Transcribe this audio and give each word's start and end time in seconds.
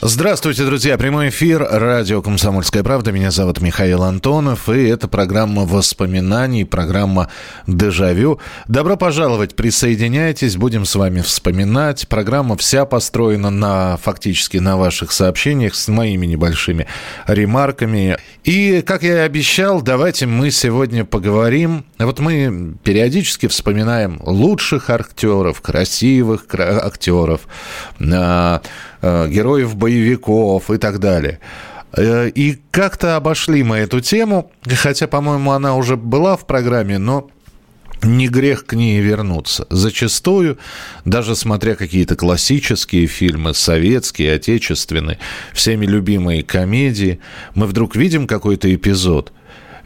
Здравствуйте, 0.00 0.64
друзья. 0.64 0.96
Прямой 0.96 1.30
эфир. 1.30 1.66
Радио 1.68 2.22
«Комсомольская 2.22 2.84
правда». 2.84 3.10
Меня 3.10 3.32
зовут 3.32 3.60
Михаил 3.60 4.04
Антонов. 4.04 4.68
И 4.68 4.84
это 4.84 5.08
программа 5.08 5.64
воспоминаний, 5.64 6.64
программа 6.64 7.30
«Дежавю». 7.66 8.38
Добро 8.68 8.96
пожаловать. 8.96 9.56
Присоединяйтесь. 9.56 10.56
Будем 10.56 10.84
с 10.84 10.94
вами 10.94 11.20
вспоминать. 11.20 12.06
Программа 12.06 12.56
вся 12.56 12.84
построена 12.84 13.50
на, 13.50 13.96
фактически 13.96 14.58
на 14.58 14.76
ваших 14.76 15.10
сообщениях 15.10 15.74
с 15.74 15.88
моими 15.88 16.26
небольшими 16.26 16.86
ремарками. 17.26 18.18
И, 18.44 18.82
как 18.82 19.02
я 19.02 19.14
и 19.14 19.26
обещал, 19.26 19.82
давайте 19.82 20.26
мы 20.26 20.52
сегодня 20.52 21.04
поговорим. 21.04 21.84
Вот 21.98 22.20
мы 22.20 22.76
периодически 22.84 23.48
вспоминаем 23.48 24.20
лучших 24.24 24.90
актеров, 24.90 25.60
красивых 25.60 26.46
кра- 26.46 26.86
актеров, 26.86 27.48
а, 28.00 28.62
героев 29.02 29.76
боевиков 29.76 30.70
и 30.70 30.78
так 30.78 30.98
далее. 30.98 31.40
Э, 31.96 32.28
И 32.34 32.58
как-то 32.70 33.16
обошли 33.16 33.62
мы 33.62 33.76
эту 33.78 34.00
тему, 34.00 34.50
хотя, 34.66 35.06
по-моему, 35.06 35.52
она 35.52 35.74
уже 35.76 35.96
была 35.96 36.36
в 36.36 36.46
программе, 36.46 36.98
но 36.98 37.30
не 38.02 38.28
грех 38.28 38.64
к 38.66 38.74
ней 38.74 39.00
вернуться. 39.00 39.66
Зачастую, 39.70 40.58
даже 41.04 41.34
смотря 41.34 41.74
какие-то 41.74 42.16
классические 42.16 43.06
фильмы, 43.06 43.54
советские, 43.54 44.34
отечественные, 44.34 45.18
всеми 45.52 45.86
любимые 45.86 46.42
комедии, 46.42 47.18
мы 47.54 47.66
вдруг 47.66 47.96
видим 47.96 48.26
какой-то 48.26 48.72
эпизод, 48.72 49.32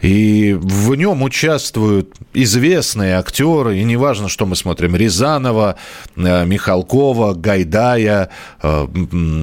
и 0.03 0.53
в 0.59 0.93
нем 0.95 1.23
участвуют 1.23 2.13
известные 2.33 3.15
актеры, 3.15 3.77
и 3.77 3.83
неважно, 3.85 4.27
что 4.27 4.45
мы 4.45 4.57
смотрим, 4.57 4.97
Рязанова, 4.97 5.77
э, 6.17 6.45
Михалкова, 6.45 7.35
Гайдая, 7.35 8.29
э, 8.61 8.87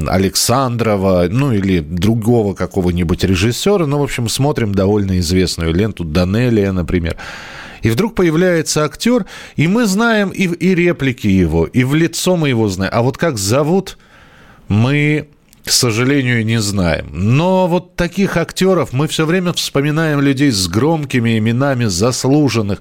Александрова, 0.07 1.29
ну 1.31 1.53
или 1.53 1.81
другого 1.81 2.53
какого-нибудь 2.53 3.25
режиссера, 3.25 3.87
ну, 3.87 4.01
в 4.01 4.03
общем, 4.03 4.29
смотрим 4.29 4.75
довольно 4.75 5.19
известную 5.21 5.73
ленту 5.73 6.05
Данелия, 6.05 6.73
например. 6.73 7.17
И 7.81 7.89
вдруг 7.89 8.15
появляется 8.15 8.85
актер, 8.85 9.25
и 9.57 9.67
мы 9.67 9.87
знаем 9.87 10.29
и, 10.29 10.43
и 10.43 10.75
реплики 10.75 11.27
его, 11.27 11.65
и 11.65 11.85
в 11.85 11.95
лицо 11.95 12.37
мы 12.37 12.51
его 12.51 12.69
знаем. 12.69 12.93
А 12.95 13.01
вот 13.01 13.17
как 13.17 13.39
зовут, 13.39 13.97
мы, 14.69 15.29
к 15.65 15.71
сожалению, 15.71 16.45
не 16.45 16.61
знаем. 16.61 17.09
Но 17.13 17.67
вот 17.67 17.97
таких 17.97 18.37
актеров 18.37 18.93
мы 18.93 19.09
все 19.09 19.27
время 19.27 19.53
вспоминаем 19.53 20.21
людей 20.21 20.51
с 20.51 20.69
громкими 20.69 21.39
именами 21.39 21.85
заслуженных. 21.85 22.81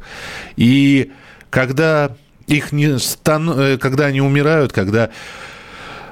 И 0.55 1.11
когда 1.49 2.11
их 2.47 2.71
не 2.71 2.97
стан... 2.99 3.49
э, 3.49 3.77
когда 3.77 4.05
они 4.05 4.21
умирают, 4.21 4.73
когда 4.73 5.09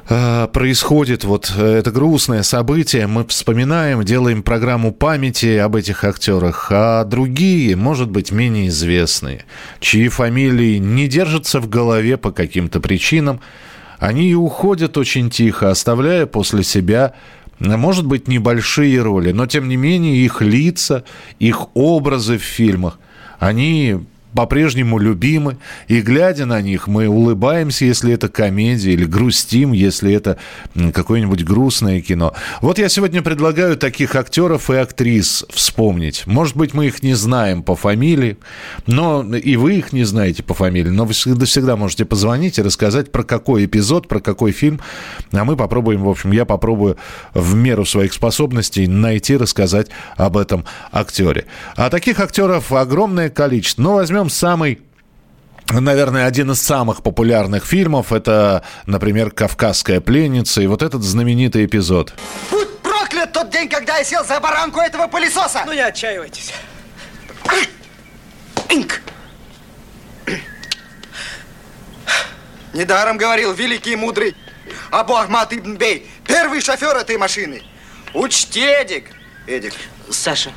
э, 0.10 0.48
происходит 0.54 1.24
вот 1.24 1.52
это 1.58 1.90
грустное 1.92 2.44
событие, 2.44 3.08
мы 3.08 3.26
вспоминаем, 3.26 4.04
делаем 4.04 4.44
программу 4.44 4.92
памяти 4.92 5.58
об 5.58 5.76
этих 5.76 6.04
актерах, 6.04 6.68
а 6.70 7.04
другие, 7.06 7.76
может 7.76 8.10
быть, 8.10 8.32
менее 8.32 8.68
известные, 8.68 9.46
чьи 9.80 10.10
фамилии 10.10 10.78
не 10.78 11.08
держатся 11.08 11.60
в 11.60 11.68
голове 11.70 12.18
по 12.18 12.32
каким-то 12.32 12.80
причинам, 12.80 13.42
они 14.00 14.30
и 14.30 14.36
уходят 14.36 14.98
очень 14.98 15.30
тихо, 15.30 15.72
оставляя 15.72 16.26
после 16.26 16.64
себя, 16.64 17.14
может 17.60 18.06
быть, 18.06 18.28
небольшие 18.28 19.02
роли, 19.02 19.32
но 19.32 19.48
тем 19.48 19.68
не 19.68 19.76
менее 19.76 20.18
их 20.18 20.42
лица, 20.42 21.04
их 21.40 21.76
образы 21.76 22.38
в 22.38 22.44
фильмах, 22.44 23.00
они 23.40 24.00
по-прежнему 24.38 25.00
любимы, 25.00 25.58
и 25.88 26.00
глядя 26.00 26.46
на 26.46 26.62
них, 26.62 26.88
мы 26.88 27.08
улыбаемся, 27.08 27.86
если 27.86 28.14
это 28.14 28.30
комедия, 28.30 28.92
или 28.94 29.04
грустим, 29.04 29.72
если 29.72 30.14
это 30.14 30.38
какое-нибудь 30.94 31.44
грустное 31.44 32.02
кино. 32.02 32.36
Вот 32.62 32.78
я 32.78 32.88
сегодня 32.88 33.24
предлагаю 33.24 33.78
таких 33.78 34.16
актеров 34.16 34.70
и 34.70 34.76
актрис 34.76 35.44
вспомнить. 35.50 36.28
Может 36.28 36.56
быть, 36.56 36.76
мы 36.76 36.86
их 36.86 37.02
не 37.02 37.16
знаем 37.16 37.64
по 37.64 37.76
фамилии, 37.76 38.38
но 38.86 39.24
и 39.24 39.56
вы 39.56 39.78
их 39.78 39.92
не 39.92 40.04
знаете 40.04 40.44
по 40.44 40.54
фамилии, 40.54 40.92
но 40.92 41.06
вы 41.06 41.14
всегда, 41.14 41.76
можете 41.76 42.06
позвонить 42.06 42.60
и 42.60 42.62
рассказать 42.62 43.12
про 43.12 43.24
какой 43.24 43.66
эпизод, 43.66 44.08
про 44.08 44.20
какой 44.20 44.52
фильм, 44.52 44.80
а 45.32 45.46
мы 45.46 45.58
попробуем, 45.58 46.04
в 46.04 46.10
общем, 46.10 46.32
я 46.32 46.46
попробую 46.46 46.98
в 47.34 47.56
меру 47.56 47.86
своих 47.86 48.14
способностей 48.14 48.86
найти, 48.86 49.36
рассказать 49.36 49.88
об 50.16 50.38
этом 50.38 50.64
актере. 50.92 51.46
А 51.76 51.90
таких 51.90 52.20
актеров 52.20 52.72
огромное 52.72 53.32
количество. 53.32 53.82
Ну, 53.82 53.94
возьмем 53.94 54.27
самый 54.30 54.82
Наверное, 55.70 56.26
один 56.28 56.52
из 56.52 56.62
самых 56.62 57.04
популярных 57.04 57.66
фильмов 57.66 58.14
это, 58.14 58.64
например, 58.86 59.32
«Кавказская 59.32 60.00
пленница» 60.00 60.62
и 60.62 60.68
вот 60.68 60.82
этот 60.82 61.04
знаменитый 61.04 61.66
эпизод. 61.66 62.14
Будь 62.50 62.78
проклят 62.78 63.34
тот 63.34 63.50
день, 63.50 63.68
когда 63.68 63.98
я 63.98 64.04
сел 64.06 64.24
за 64.24 64.40
баранку 64.40 64.80
этого 64.80 65.08
пылесоса! 65.08 65.64
Ну 65.66 65.74
не 65.74 65.82
отчаивайтесь. 65.82 66.54
Инк! 68.70 69.02
Недаром 72.74 73.18
говорил 73.18 73.54
великий 73.54 73.94
и 73.94 73.96
мудрый 73.98 74.36
Абу 74.92 75.16
Ахмад 75.16 75.54
Ибн 75.54 75.76
Бей, 75.76 76.10
первый 76.26 76.62
шофер 76.62 76.96
этой 76.96 77.18
машины. 77.18 77.64
Учти, 78.14 78.62
Эдик. 78.62 79.12
Эдик. 79.48 79.74
Саша, 80.10 80.52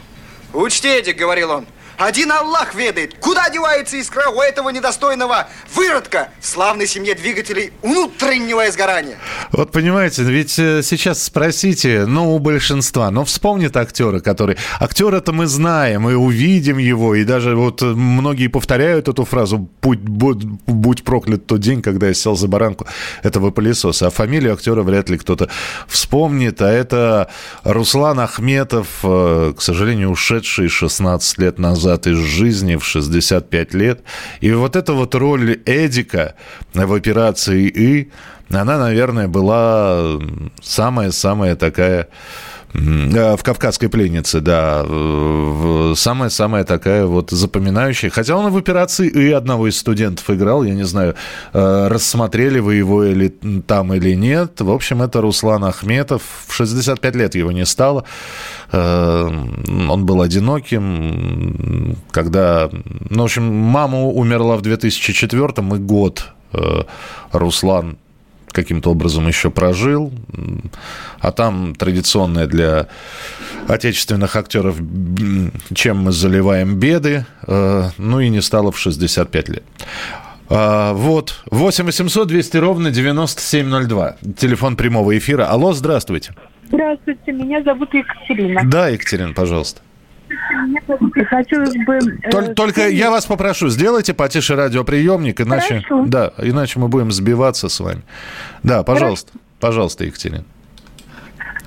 Учти, 0.52 0.88
Эдик, 0.88 1.16
говорил 1.16 1.50
он. 1.50 1.66
Один 2.00 2.32
Аллах 2.32 2.74
ведает, 2.74 3.14
куда 3.20 3.50
девается 3.50 3.98
искра 3.98 4.30
у 4.30 4.40
этого 4.40 4.70
недостойного 4.70 5.48
выродка 5.74 6.30
в 6.40 6.46
славной 6.46 6.86
семье 6.86 7.14
двигателей 7.14 7.74
внутреннего 7.82 8.66
изгорания. 8.70 9.18
Вот 9.52 9.70
понимаете, 9.70 10.22
ведь 10.22 10.58
э, 10.58 10.82
сейчас 10.82 11.22
спросите, 11.22 12.06
ну, 12.06 12.34
у 12.34 12.38
большинства, 12.38 13.10
но 13.10 13.26
вспомнит 13.26 13.76
актера, 13.76 14.20
который... 14.20 14.56
Актера-то 14.78 15.32
мы 15.32 15.46
знаем 15.46 16.08
и 16.08 16.14
увидим 16.14 16.78
его, 16.78 17.14
и 17.14 17.24
даже 17.24 17.54
вот 17.54 17.82
э, 17.82 17.84
многие 17.84 18.46
повторяют 18.46 19.08
эту 19.08 19.26
фразу 19.26 19.68
«Будь, 19.82 20.00
будь, 20.00 20.42
будь 20.42 21.04
проклят 21.04 21.46
тот 21.46 21.60
день, 21.60 21.82
когда 21.82 22.06
я 22.06 22.14
сел 22.14 22.34
за 22.34 22.48
баранку 22.48 22.86
этого 23.22 23.50
пылесоса». 23.50 24.06
А 24.06 24.10
фамилию 24.10 24.54
актера 24.54 24.82
вряд 24.82 25.10
ли 25.10 25.18
кто-то 25.18 25.50
вспомнит, 25.86 26.62
а 26.62 26.70
это 26.70 27.28
Руслан 27.62 28.20
Ахметов, 28.20 28.86
э, 29.02 29.52
к 29.54 29.60
сожалению, 29.60 30.12
ушедший 30.12 30.68
16 30.68 31.36
лет 31.36 31.58
назад 31.58 31.89
из 32.06 32.18
жизни 32.18 32.76
в 32.76 32.84
65 32.84 33.74
лет. 33.74 34.00
И 34.40 34.52
вот 34.52 34.76
эта 34.76 34.92
вот 34.92 35.14
роль 35.14 35.60
Эдика 35.66 36.34
в 36.74 36.92
операции 36.92 37.68
«И», 37.68 38.10
она, 38.50 38.78
наверное, 38.78 39.28
была 39.28 40.18
самая-самая 40.62 41.56
такая... 41.56 42.08
э, 42.74 43.36
В 43.36 43.42
«Кавказской 43.42 43.88
пленнице», 43.88 44.40
да. 44.40 44.84
Самая-самая 45.94 46.64
такая 46.64 47.06
вот 47.06 47.30
запоминающая. 47.30 48.10
Хотя 48.10 48.36
он 48.36 48.50
в 48.52 48.56
операции 48.56 49.08
«И» 49.08 49.30
одного 49.30 49.68
из 49.68 49.78
студентов 49.78 50.28
играл. 50.30 50.64
Я 50.64 50.74
не 50.74 50.84
знаю, 50.84 51.14
э, 51.52 51.88
рассмотрели 51.88 52.60
вы 52.60 52.76
его 52.76 53.04
или 53.04 53.28
там 53.66 53.92
или 53.94 54.14
нет. 54.14 54.60
В 54.60 54.70
общем, 54.70 55.02
это 55.02 55.20
Руслан 55.20 55.64
Ахметов. 55.64 56.22
В 56.46 56.52
65 56.54 57.16
лет 57.16 57.34
его 57.34 57.52
не 57.52 57.66
стало. 57.66 58.04
Э, 58.72 59.28
Он 59.88 60.06
был 60.06 60.22
одиноким, 60.22 61.96
когда... 62.10 62.70
Ну, 63.10 63.22
в 63.22 63.24
общем, 63.24 63.44
мама 63.44 64.04
умерла 64.04 64.56
в 64.56 64.62
2004 64.62 65.52
и 65.58 65.78
год 65.78 66.28
э, 66.52 66.82
Руслан 67.32 67.96
каким-то 68.52 68.90
образом 68.90 69.26
еще 69.28 69.50
прожил. 69.50 70.12
А 71.20 71.32
там 71.32 71.74
традиционная 71.74 72.46
для 72.46 72.86
отечественных 73.68 74.36
актеров 74.36 74.76
«Чем 75.74 75.98
мы 76.04 76.12
заливаем 76.12 76.78
беды», 76.78 77.26
э, 77.46 77.90
ну 77.98 78.20
и 78.20 78.28
не 78.28 78.40
стало 78.42 78.72
в 78.72 78.78
65 78.78 79.48
лет. 79.48 79.64
А, 80.48 80.92
Вот, 80.94 81.42
8 81.50 81.84
800 81.84 82.26
200 82.28 82.56
ровно 82.56 82.90
9702. 82.90 84.16
Телефон 84.36 84.76
прямого 84.76 85.16
эфира. 85.16 85.46
Алло, 85.46 85.72
здравствуйте. 85.72 86.34
Здравствуйте, 86.68 87.32
меня 87.32 87.62
зовут 87.62 87.92
Екатерина. 87.94 88.62
Да, 88.64 88.88
Екатерина, 88.88 89.32
пожалуйста. 89.32 89.80
Хотелось 91.28 91.74
бы... 91.84 91.94
э, 92.22 92.30
Тол- 92.30 92.54
Только 92.54 92.80
вспомнить- 92.80 92.98
я 92.98 93.10
вас 93.10 93.26
попрошу, 93.26 93.68
сделайте 93.68 94.14
потише 94.14 94.54
радиоприемник, 94.56 95.40
иначе, 95.40 95.80
Хорошо. 95.80 96.04
да, 96.06 96.32
иначе 96.38 96.78
мы 96.78 96.88
будем 96.88 97.10
сбиваться 97.12 97.68
с 97.68 97.80
вами. 97.80 98.02
Да, 98.62 98.82
пожалуйста, 98.82 99.32
пожалуйста, 99.58 100.04
Екатерина. 100.04 100.44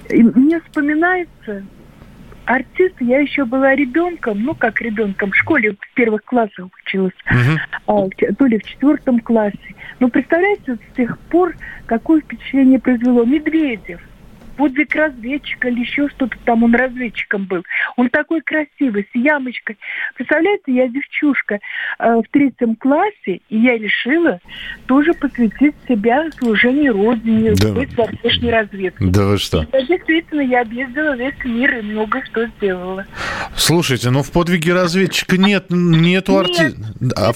Мне 0.09 0.59
вспоминается 0.61 1.63
артист, 2.45 2.95
я 2.99 3.19
еще 3.19 3.45
была 3.45 3.73
ребенком, 3.75 4.43
ну 4.43 4.53
как 4.53 4.81
ребенком, 4.81 5.31
в 5.31 5.35
школе 5.35 5.75
в 5.79 5.93
первых 5.95 6.23
классах 6.25 6.67
училась, 6.85 7.13
а, 7.87 8.07
то 8.37 8.45
ли 8.45 8.59
в 8.59 8.63
четвертом 8.63 9.19
классе. 9.21 9.57
Но 9.99 10.09
представляете, 10.09 10.63
вот 10.67 10.79
с 10.91 10.95
тех 10.95 11.17
пор 11.29 11.55
какое 11.85 12.19
впечатление 12.21 12.79
произвело 12.79 13.23
Медведев 13.23 14.01
подвиг 14.57 14.95
разведчика 14.95 15.69
или 15.69 15.81
еще 15.81 16.09
что-то 16.09 16.37
там, 16.45 16.63
он 16.63 16.75
разведчиком 16.75 17.45
был. 17.45 17.63
Он 17.95 18.09
такой 18.09 18.41
красивый, 18.41 19.07
с 19.11 19.15
ямочкой. 19.15 19.77
Представляете, 20.15 20.73
я 20.73 20.87
девчушка 20.87 21.59
э, 21.99 22.15
в 22.15 22.23
третьем 22.31 22.75
классе, 22.75 23.41
и 23.49 23.57
я 23.57 23.77
решила 23.77 24.39
тоже 24.87 25.13
посвятить 25.13 25.75
себя 25.87 26.29
служению 26.37 26.93
Родине, 26.93 27.53
да. 27.55 27.73
быть 27.73 27.95
во 27.97 28.05
внешней 28.05 28.51
разведке. 28.51 29.05
Да 29.05 29.25
вы 29.25 29.37
что? 29.37 29.63
И, 29.63 29.85
действительно, 29.85 30.41
я 30.41 30.61
объездила 30.61 31.15
весь 31.15 31.43
мир 31.43 31.77
и 31.77 31.81
много 31.81 32.23
что 32.25 32.45
сделала. 32.47 33.05
Слушайте, 33.55 34.09
ну 34.09 34.23
в 34.23 34.31
подвиге 34.31 34.73
разведчика 34.73 35.37
нет, 35.37 35.65
нету 35.69 36.37
артиста. 36.37 36.79
А... 37.15 37.31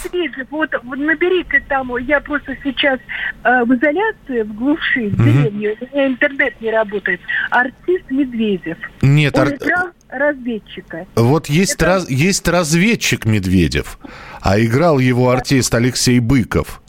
Вот, 0.49 0.69
вот 0.83 0.97
наберите 0.97 1.63
там, 1.67 1.95
я 1.97 2.19
просто 2.19 2.55
сейчас 2.63 2.99
э, 3.43 3.63
в 3.63 3.73
изоляции, 3.73 4.43
в 4.43 4.53
глуши, 4.53 5.07
в 5.09 5.23
деревне, 5.23 5.75
у 5.79 5.95
меня 5.95 6.07
интернет 6.07 6.59
не 6.61 6.71
работает 6.71 7.06
работает. 7.07 7.21
Артист 7.49 8.09
Медведев. 8.09 8.77
Нет, 9.01 9.37
ар... 9.37 9.49
играл 9.49 9.87
разведчика. 10.09 11.05
Вот 11.15 11.47
есть, 11.47 11.75
Это... 11.75 11.85
раз... 11.85 12.09
есть 12.09 12.47
разведчик 12.47 13.25
Медведев, 13.25 13.97
а 14.41 14.59
играл 14.59 14.99
его 14.99 15.29
артист 15.29 15.73
Алексей 15.73 16.19
Быков. 16.19 16.81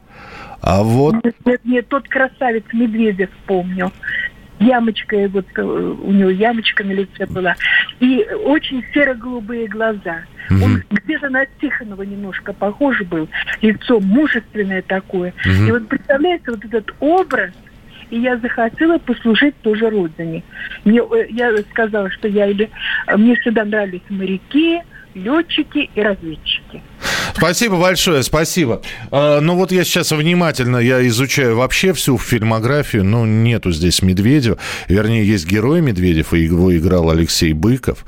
А 0.61 0.82
вот... 0.82 1.15
Нет, 1.25 1.37
нет, 1.44 1.61
нет, 1.65 1.88
тот 1.88 2.09
красавец 2.09 2.65
Медведев, 2.73 3.31
помню. 3.47 3.93
Ямочка, 4.61 5.29
вот 5.29 5.47
э, 5.55 5.62
у 5.62 6.11
него 6.11 6.31
ямочка 6.31 6.82
на 6.82 6.91
лице 6.91 7.26
была. 7.26 7.55
И 8.00 8.26
очень 8.44 8.82
серо-голубые 8.93 9.69
глаза. 9.69 10.23
Угу. 10.50 10.65
Он 10.65 10.82
где-то 10.91 11.29
на 11.29 11.47
Тихонова 11.61 12.03
немножко 12.03 12.53
похож 12.53 13.00
был. 13.03 13.29
Лицо 13.62 14.00
мужественное 14.00 14.82
такое. 14.82 15.32
Угу. 15.44 15.65
И 15.65 15.70
вот 15.70 15.88
представляете, 15.88 16.50
вот 16.50 16.65
этот 16.65 16.93
образ, 16.99 17.53
и 18.10 18.19
я 18.19 18.37
захотела 18.38 18.99
послужить 18.99 19.55
тоже 19.62 19.90
Родине. 19.90 20.43
Мне, 20.84 21.00
э, 21.00 21.26
я 21.31 21.56
сказала, 21.70 22.10
что 22.10 22.28
я 22.28 22.46
или 22.46 22.70
э, 23.06 23.16
мне 23.16 23.37
всегда 23.37 23.64
нравились 23.64 24.02
моряки, 24.08 24.82
летчики 25.14 25.90
и 25.94 26.00
разведчики. 26.00 26.82
Спасибо 27.37 27.76
большое, 27.76 28.22
спасибо. 28.22 28.82
А, 29.10 29.40
ну 29.40 29.55
вот 29.55 29.70
я 29.70 29.84
сейчас 29.84 30.10
внимательно, 30.10 30.78
я 30.78 31.06
изучаю 31.08 31.56
вообще 31.56 31.93
всю 31.93 32.19
фильмографию, 32.19 33.05
но 33.05 33.26
нету 33.26 33.70
здесь 33.70 34.02
Медведева. 34.02 34.58
Вернее, 34.88 35.25
есть 35.26 35.46
герой 35.46 35.81
Медведев, 35.81 36.34
и 36.34 36.40
его 36.40 36.76
играл 36.76 37.10
Алексей 37.10 37.52
Быков. 37.52 38.05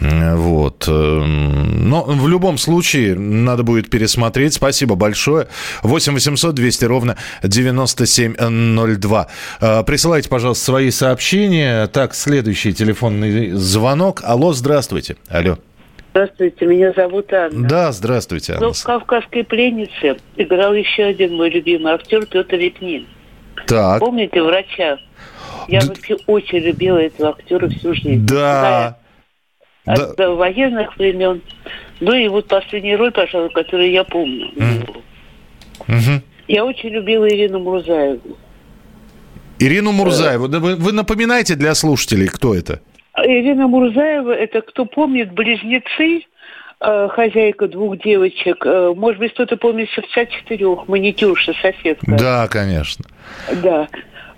Вот. 0.00 0.86
Эм, 0.88 1.88
но 1.88 2.02
в 2.04 2.28
любом 2.28 2.58
случае 2.58 3.14
надо 3.14 3.62
будет 3.62 3.90
пересмотреть. 3.90 4.54
Спасибо 4.54 4.96
большое. 4.96 5.46
8 5.82 6.14
800 6.14 6.54
200 6.54 6.84
ровно 6.84 7.16
9702. 7.42 9.26
А, 9.60 9.82
присылайте, 9.84 10.28
пожалуйста, 10.28 10.64
свои 10.64 10.90
сообщения. 10.90 11.86
Так, 11.86 12.14
следующий 12.14 12.72
телефонный 12.72 13.52
звонок. 13.52 14.22
Алло, 14.24 14.52
здравствуйте. 14.52 15.16
Алло. 15.28 15.58
Здравствуйте, 16.14 16.66
меня 16.66 16.92
зовут 16.92 17.32
Анна. 17.32 17.68
Да, 17.68 17.90
здравствуйте, 17.90 18.52
Анна. 18.52 18.66
Но 18.66 18.72
в 18.72 18.80
«Кавказской 18.84 19.42
пленнице» 19.42 20.16
играл 20.36 20.72
еще 20.72 21.06
один 21.06 21.34
мой 21.34 21.50
любимый 21.50 21.92
актер 21.92 22.24
Петр 22.26 22.54
Репнин. 22.54 23.08
Так. 23.66 23.98
Помните 23.98 24.40
врача? 24.40 24.98
Я 25.66 25.80
Д... 25.80 25.88
вообще 25.88 26.16
очень 26.28 26.58
любила 26.58 26.98
этого 26.98 27.30
актера 27.30 27.68
всю 27.68 27.94
жизнь. 27.94 28.24
Да. 28.26 28.96
От 29.84 30.16
да. 30.16 30.28
От 30.28 30.38
военных 30.38 30.96
времен. 30.96 31.42
Ну 31.98 32.14
и 32.14 32.28
вот 32.28 32.46
последняя 32.46 32.94
роль, 32.94 33.10
пожалуй, 33.10 33.50
которую 33.50 33.90
я 33.90 34.04
помню. 34.04 34.52
Mm. 35.88 36.22
Я 36.46 36.64
очень 36.64 36.90
любила 36.90 37.28
Ирину 37.28 37.58
Мурзаеву. 37.58 38.38
Ирину 39.58 39.90
Мурзаеву. 39.90 40.46
Да. 40.46 40.60
Вы, 40.60 40.76
вы 40.76 40.92
напоминаете 40.92 41.56
для 41.56 41.74
слушателей, 41.74 42.28
кто 42.28 42.54
это? 42.54 42.80
Ирина 43.16 43.68
Мурзаева, 43.68 44.32
это 44.32 44.60
кто 44.62 44.84
помнит, 44.84 45.32
близнецы, 45.32 46.24
э, 46.80 47.08
хозяйка 47.08 47.68
двух 47.68 47.98
девочек. 47.98 48.64
Э, 48.66 48.92
может 48.94 49.20
быть, 49.20 49.32
кто-то 49.34 49.56
помнит 49.56 49.88
сердца 49.90 50.26
четырех, 50.26 50.88
маникюрша, 50.88 51.52
соседка. 51.60 52.16
Да, 52.18 52.48
конечно. 52.48 53.04
Да. 53.62 53.88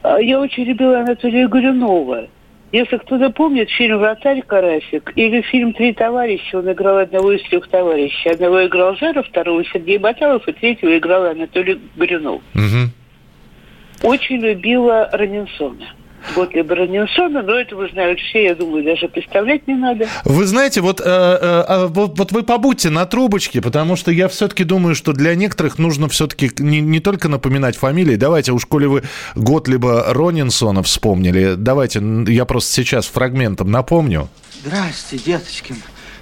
А 0.02 0.20
я 0.20 0.40
очень 0.40 0.64
любила 0.64 1.00
Анатолия 1.00 1.49
Горюнова. 1.49 2.28
Если 2.73 2.96
кто-то 2.99 3.31
помнит 3.31 3.70
фильм 3.70 3.99
«Вратарь 3.99 4.43
Карасик» 4.43 5.12
или 5.17 5.40
фильм 5.40 5.73
«Три 5.73 5.93
товарища», 5.94 6.58
он 6.58 6.70
играл 6.70 6.99
одного 6.99 7.32
из 7.32 7.43
трех 7.49 7.69
товарищей. 7.69 8.28
Одного 8.28 8.67
играл 8.67 8.96
Жаров, 8.96 9.26
второго 9.28 9.64
Сергей 9.64 9.99
Баталов, 9.99 10.46
и 10.49 10.52
третьего 10.52 10.99
играл 10.99 11.25
Анатолий 11.26 11.81
Горюнов. 11.96 12.43
Угу. 12.55 14.11
Очень 14.11 14.40
любила 14.40 15.08
Раненсона. 15.12 15.87
Готлиба 16.34 16.75
Ранинсона, 16.75 17.43
но 17.43 17.55
это 17.55 17.76
вы 17.76 17.88
знаете 17.88 18.23
все, 18.23 18.44
я 18.44 18.55
думаю, 18.55 18.84
даже 18.84 19.08
представлять 19.08 19.67
не 19.67 19.75
надо. 19.75 20.08
Вы 20.25 20.46
знаете, 20.46 20.81
вот, 20.81 21.00
э, 21.00 21.05
э, 21.05 21.87
вот, 21.87 22.19
вот 22.19 22.32
вы 22.32 22.43
побудьте 22.43 22.90
на 22.90 23.06
трубочке, 23.06 23.61
потому 23.61 23.96
что 23.96 24.11
я 24.11 24.28
все-таки 24.28 24.64
думаю, 24.64 24.94
что 24.94 25.12
для 25.12 25.34
некоторых 25.34 25.78
нужно 25.78 26.08
все-таки 26.08 26.50
не, 26.58 26.81
не 26.81 27.00
только 27.00 27.28
напоминать 27.28 27.76
фамилии. 27.76 28.17
Давайте, 28.17 28.52
уж 28.52 28.67
коли 28.67 28.87
вы 28.87 29.02
Готлиба 29.34 30.06
Ронинсона 30.08 30.82
вспомнили, 30.82 31.55
давайте, 31.56 32.02
я 32.28 32.44
просто 32.44 32.73
сейчас 32.73 33.06
фрагментом 33.06 33.70
напомню. 33.70 34.28
Здрасте, 34.64 35.19
деточки. 35.19 35.75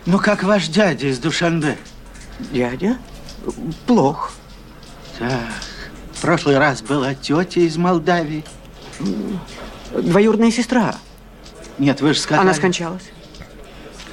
Ну, 0.07 0.19
как 0.19 0.43
ваш 0.43 0.69
дядя 0.69 1.07
из 1.07 1.19
Душанбе? 1.19 1.77
Дядя? 2.53 2.99
Плохо. 3.87 4.33
Так, 5.19 5.31
в 6.13 6.21
прошлый 6.21 6.59
раз 6.59 6.83
была 6.83 7.15
тетя 7.15 7.61
из 7.61 7.77
Молдавии. 7.77 8.45
Двоюродная 10.03 10.51
сестра. 10.51 10.97
Нет, 11.79 12.01
вы 12.01 12.15
же 12.15 12.21
сказали... 12.21 12.47
Она 12.47 12.55
скончалась. 12.55 13.03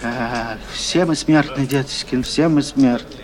А, 0.03 0.57
все 0.73 1.05
мы 1.05 1.15
смертны, 1.15 1.65
деточкин, 1.65 2.23
все 2.23 2.47
мы 2.47 2.63
смертны. 2.63 3.21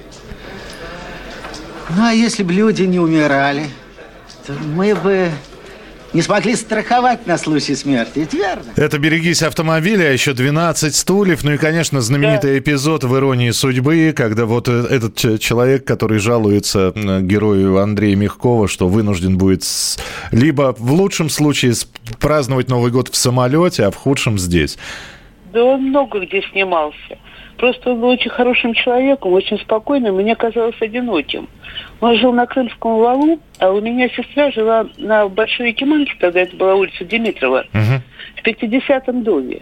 Ну, 1.90 2.06
а 2.06 2.12
если 2.12 2.44
бы 2.44 2.54
люди 2.54 2.84
не 2.84 3.00
умирали, 3.00 3.70
то 4.46 4.54
мы 4.54 4.94
бы 4.94 5.32
не 6.14 6.22
смогли 6.22 6.56
страховать 6.56 7.28
на 7.28 7.38
случай 7.38 7.76
смерти, 7.76 8.12
ведь 8.16 8.34
верно? 8.34 8.64
Это 8.76 8.98
«Берегись 8.98 9.44
автомобиля», 9.44 10.06
а 10.06 10.12
еще 10.12 10.34
12 10.34 10.96
стульев. 10.96 11.44
Ну 11.44 11.54
и, 11.54 11.58
конечно, 11.58 12.02
знаменитый 12.02 12.52
да. 12.54 12.60
эпизод 12.60 13.04
в 13.04 13.16
«Иронии 13.16 13.52
судьбы», 13.52 14.14
когда 14.16 14.46
вот 14.46 14.68
э, 14.68 14.86
этот 14.90 15.40
человек, 15.40 15.86
который 15.86 16.20
жалуется 16.20 16.94
герою 16.96 17.78
Андрея 17.80 18.16
Мягкова, 18.16 18.68
что 18.68 18.88
вынужден 18.88 19.38
будет 19.38 19.64
с... 19.64 19.98
либо 20.32 20.76
в 20.78 20.92
лучшем 20.94 21.30
случае 21.30 21.74
праздновать 22.20 22.70
Новый 22.70 22.92
год 22.92 23.10
в 23.10 23.16
самолете, 23.16 23.84
а 23.84 23.92
в 23.92 23.96
худшем 23.96 24.40
здесь. 24.40 24.78
Да 25.54 25.64
он 25.64 25.90
много 25.90 26.20
где 26.20 26.42
снимался. 26.52 27.18
Просто 27.58 27.92
он 27.92 28.02
был 28.02 28.10
очень 28.10 28.30
хорошим 28.30 28.74
человеком, 28.74 29.34
очень 29.34 29.58
спокойным, 29.60 30.16
мне 30.16 30.36
казалось 30.36 30.76
одиноким. 30.80 31.48
Он 32.02 32.16
жил 32.18 32.32
на 32.32 32.46
Крымском 32.46 33.00
валу, 33.00 33.40
а 33.60 33.72
у 33.72 33.82
меня 33.82 34.10
сестра 34.10 34.52
жила 34.52 34.88
на 34.98 35.28
Большой 35.28 35.70
Якиманке, 35.70 36.14
тогда 36.20 36.42
это 36.42 36.56
была 36.56 36.76
улица 36.76 37.04
Димитрова, 37.04 37.66
uh-huh. 37.74 38.00
в 38.36 38.46
50-м 38.46 39.24
доме. 39.24 39.62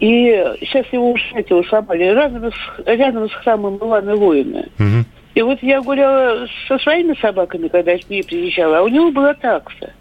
И 0.00 0.44
сейчас 0.60 0.86
его 0.92 1.12
уже, 1.12 1.24
его 1.48 1.62
сломали 1.64 2.02
рядом 2.02 2.52
с, 2.52 2.86
рядом 2.86 3.30
с 3.30 3.32
храмом 3.32 3.76
Ивана 3.76 4.16
Воина. 4.16 4.66
Uh-huh. 4.78 5.04
И 5.36 5.42
вот 5.42 5.62
я 5.62 5.80
гуляла 5.82 6.48
со 6.66 6.78
своими 6.78 7.14
собаками, 7.20 7.68
когда 7.68 7.92
я 7.92 7.98
к 7.98 8.10
ней 8.10 8.24
приезжала, 8.24 8.78
а 8.78 8.82
у 8.82 8.88
него 8.88 9.12
была 9.12 9.34
такса. 9.34 9.92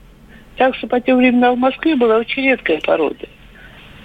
Такса 0.58 0.88
по 0.88 1.00
тем 1.00 1.17
временам 1.17 1.55
в 1.55 1.60
Москве 1.60 1.96
была 1.96 2.17
очень 2.17 2.43
редкая 2.43 2.79
порода. 2.84 3.27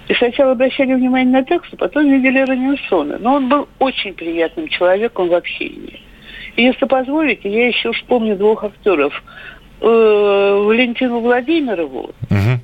И 0.09 0.15
сначала 0.15 0.53
обращали 0.53 0.95
внимание 0.95 1.31
на 1.31 1.45
таксу, 1.45 1.77
потом 1.77 2.09
видели 2.09 2.39
Ранинсона. 2.39 3.19
Но 3.19 3.35
он 3.35 3.47
был 3.47 3.69
очень 3.77 4.15
приятным 4.15 4.67
человеком 4.67 5.29
в 5.29 5.33
общении. 5.35 6.01
И 6.55 6.63
если 6.63 6.85
позволите, 6.85 7.47
я 7.47 7.67
еще 7.67 7.91
вспомню 7.93 8.35
двух 8.35 8.63
актеров. 8.63 9.13
Э, 9.81 10.63
Валентину 10.65 11.19
Владимирову. 11.19 12.09
Угу. 12.31 12.59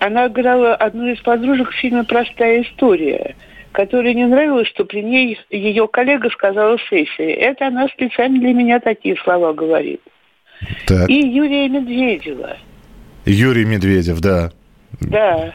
Она 0.00 0.28
играла 0.28 0.74
одну 0.74 1.08
из 1.08 1.20
подружек 1.20 1.72
в 1.72 1.74
фильме 1.74 2.04
«Простая 2.04 2.62
история», 2.62 3.36
которой 3.72 4.14
не 4.14 4.24
нравилось, 4.24 4.68
что 4.68 4.86
при 4.86 5.02
ней 5.02 5.38
ее 5.50 5.86
коллега 5.88 6.30
сказала 6.30 6.78
сессии. 6.88 7.32
Это 7.32 7.66
она 7.66 7.86
специально 7.88 8.40
для 8.40 8.54
меня 8.54 8.80
такие 8.80 9.14
слова 9.16 9.52
говорит. 9.52 10.00
Так. 10.86 11.10
И 11.10 11.20
Юрия 11.20 11.68
Медведева. 11.68 12.56
Юрий 13.26 13.66
Медведев, 13.66 14.20
да. 14.20 14.50
Да. 15.02 15.54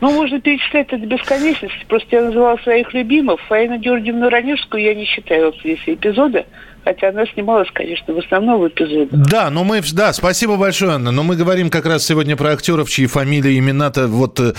Ну, 0.00 0.10
можно 0.12 0.40
перечислять 0.40 0.88
это 0.88 1.04
бесконечности. 1.04 1.84
Просто 1.86 2.16
я 2.16 2.22
называла 2.22 2.56
своих 2.58 2.92
любимых. 2.94 3.40
Фаину 3.42 3.78
Георгиевну 3.78 4.30
Раневскую 4.30 4.82
я 4.82 4.94
не 4.94 5.04
считаю 5.04 5.48
актрисой 5.48 5.94
эпизода, 5.94 6.46
Хотя 6.84 7.10
она 7.10 7.26
снималась, 7.26 7.68
конечно, 7.72 8.14
в 8.14 8.18
основном 8.18 8.60
в 8.60 8.68
эпизодах. 8.68 9.28
Да, 9.28 9.50
но 9.50 9.64
мы, 9.64 9.82
да, 9.92 10.12
спасибо 10.12 10.56
большое, 10.56 10.92
Анна. 10.92 11.10
Но 11.10 11.22
мы 11.22 11.36
говорим 11.36 11.68
как 11.68 11.84
раз 11.84 12.04
сегодня 12.04 12.36
про 12.36 12.52
актеров, 12.52 12.88
чьи 12.88 13.06
фамилии, 13.06 13.58
имена-то 13.58 14.06
вот 14.08 14.40
э, 14.40 14.54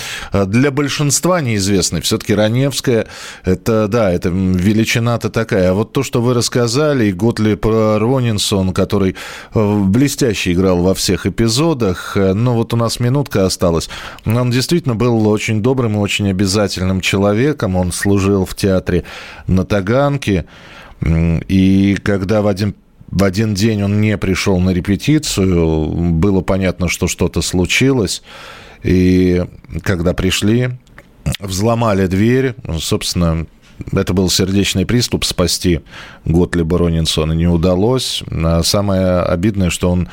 для 0.46 0.70
большинства 0.70 1.42
неизвестны. 1.42 2.02
Все-таки 2.02 2.36
Раневская, 2.36 3.08
это, 3.44 3.88
да, 3.88 4.12
это 4.12 4.30
величина-то 4.30 5.30
такая. 5.30 5.72
А 5.72 5.74
вот 5.74 5.94
то, 5.94 6.04
что 6.04 6.22
вы 6.22 6.36
рассказали, 6.36 7.06
и 7.06 7.12
Готлип 7.12 7.66
Ронинсон, 7.66 8.72
который 8.72 9.16
э, 9.56 9.80
блестяще 9.86 10.54
играл 10.54 10.84
во 10.84 10.94
всех 10.94 11.26
эпизодах, 11.26 12.16
э, 12.16 12.34
но 12.34 12.54
вот 12.54 12.74
у 12.74 12.78
нас 12.78 13.00
минутка 13.00 13.46
осталась. 13.46 13.90
Он 14.26 14.52
действительно 14.52 14.94
был 14.94 15.28
очень 15.28 15.62
добрым 15.64 15.96
и 15.96 16.00
очень 16.00 16.30
обязательным 16.30 17.02
человеком. 17.02 17.76
Он 17.76 17.92
служил 17.92 18.46
в 18.46 18.54
театре 18.54 19.06
на 19.48 19.66
Таганке. 19.66 20.46
И 21.06 21.98
когда 22.04 22.42
в 22.42 22.48
один 22.48 22.76
в 23.10 23.26
один 23.26 23.54
день 23.54 23.84
он 23.84 24.00
не 24.00 24.18
пришел 24.18 24.60
на 24.60 24.70
репетицию, 24.70 25.88
было 26.14 26.42
понятно, 26.42 26.88
что 26.88 27.08
что-то 27.08 27.42
случилось. 27.42 28.24
И 28.84 29.44
когда 29.84 30.14
пришли, 30.14 30.70
взломали 31.40 32.08
дверь, 32.08 32.56
собственно, 32.80 33.46
это 33.92 34.14
был 34.14 34.30
сердечный 34.30 34.86
приступ, 34.86 35.26
спасти 35.26 35.82
Готлиба 36.24 36.78
Ронинсона 36.78 37.34
не 37.34 37.48
удалось. 37.48 38.24
А 38.32 38.64
самое 38.64 39.20
обидное, 39.20 39.70
что 39.70 39.92
он 39.92 40.08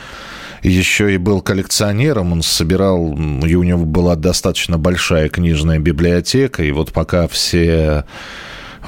еще 0.62 1.14
и 1.14 1.18
был 1.18 1.40
коллекционером, 1.40 2.33
он 2.33 2.42
собирал, 2.42 3.16
и 3.45 3.54
у 3.54 3.62
него 3.62 3.85
была 3.85 4.16
достаточно 4.16 4.76
большая 4.76 5.28
книжная 5.28 5.78
библиотека, 5.78 6.64
и 6.64 6.73
вот 6.73 6.92
пока 6.92 7.28
все 7.28 8.04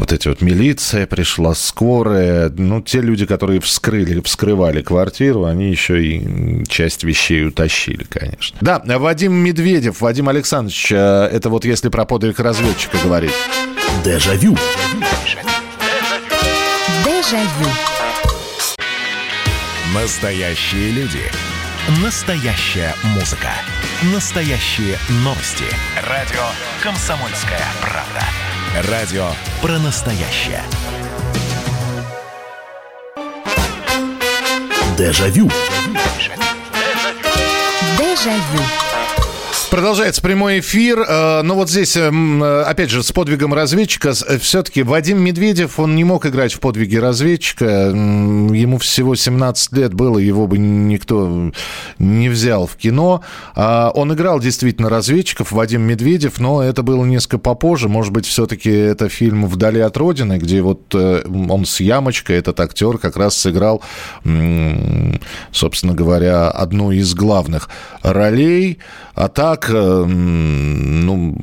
вот 0.00 0.12
эти 0.12 0.28
вот 0.28 0.40
милиция 0.40 1.06
пришла, 1.06 1.54
скорая, 1.54 2.50
ну, 2.56 2.80
те 2.80 3.02
люди, 3.02 3.26
которые 3.26 3.60
вскрыли, 3.60 4.20
вскрывали 4.22 4.80
квартиру, 4.80 5.44
они 5.44 5.70
еще 5.70 6.02
и 6.02 6.64
часть 6.66 7.04
вещей 7.04 7.44
утащили, 7.46 8.04
конечно. 8.04 8.56
Да, 8.62 8.82
Вадим 8.98 9.34
Медведев, 9.34 10.00
Вадим 10.00 10.30
Александрович, 10.30 10.90
э, 10.90 10.96
это 11.30 11.50
вот 11.50 11.66
если 11.66 11.90
про 11.90 12.06
подвиг 12.06 12.40
разведчика 12.40 12.96
говорить. 13.04 13.34
Дежавю. 14.02 14.56
Дежавю. 17.04 17.70
Настоящие 19.94 20.92
люди. 20.92 21.20
Настоящая 22.02 22.94
музыка. 23.14 23.50
Настоящие 24.14 24.96
новости. 25.24 25.64
Радио 26.08 26.44
«Комсомольская 26.82 27.60
правда». 27.82 28.39
Радио 28.74 29.32
про 29.60 29.80
настоящее. 29.80 30.62
Дежавю. 34.96 35.50
Дежавю. 37.98 38.79
Продолжается 39.80 40.20
прямой 40.20 40.60
эфир. 40.60 41.02
Э, 41.08 41.40
Но 41.40 41.54
вот 41.54 41.70
здесь, 41.70 41.96
эм, 41.96 42.44
э, 42.44 42.64
опять 42.64 42.90
же, 42.90 43.02
с 43.02 43.12
подвигом 43.12 43.54
разведчика. 43.54 44.12
Э, 44.28 44.36
Все-таки 44.36 44.82
Вадим 44.82 45.18
Медведев, 45.24 45.80
он 45.80 45.96
не 45.96 46.04
мог 46.04 46.26
играть 46.26 46.52
в 46.52 46.60
подвиге 46.60 47.00
разведчика. 47.00 47.64
Ему 47.64 48.76
всего 48.76 49.14
17 49.14 49.72
лет 49.72 49.94
было, 49.94 50.18
его 50.18 50.46
бы 50.46 50.58
никто 50.58 51.50
не 51.98 52.28
взял 52.28 52.66
в 52.66 52.76
кино. 52.76 53.24
А 53.54 53.90
он 53.94 54.12
играл 54.12 54.38
действительно 54.38 54.90
разведчиков, 54.90 55.50
Вадим 55.50 55.80
Медведев, 55.80 56.40
но 56.40 56.62
это 56.62 56.82
было 56.82 57.02
несколько 57.06 57.38
попозже. 57.38 57.88
Может 57.88 58.12
быть, 58.12 58.26
все-таки 58.26 58.70
это 58.70 59.08
фильм 59.08 59.46
«Вдали 59.46 59.80
от 59.80 59.96
Родины», 59.96 60.36
где 60.36 60.60
вот 60.60 60.94
он 60.94 61.64
с 61.64 61.80
ямочкой, 61.80 62.36
этот 62.36 62.60
актер 62.60 62.98
как 62.98 63.16
раз 63.16 63.34
сыграл, 63.34 63.82
собственно 65.52 65.94
говоря, 65.94 66.50
одну 66.50 66.90
из 66.90 67.14
главных 67.14 67.70
ролей. 68.02 68.78
А 69.20 69.28
так, 69.28 69.68
э, 69.68 69.69
ну, 69.72 71.36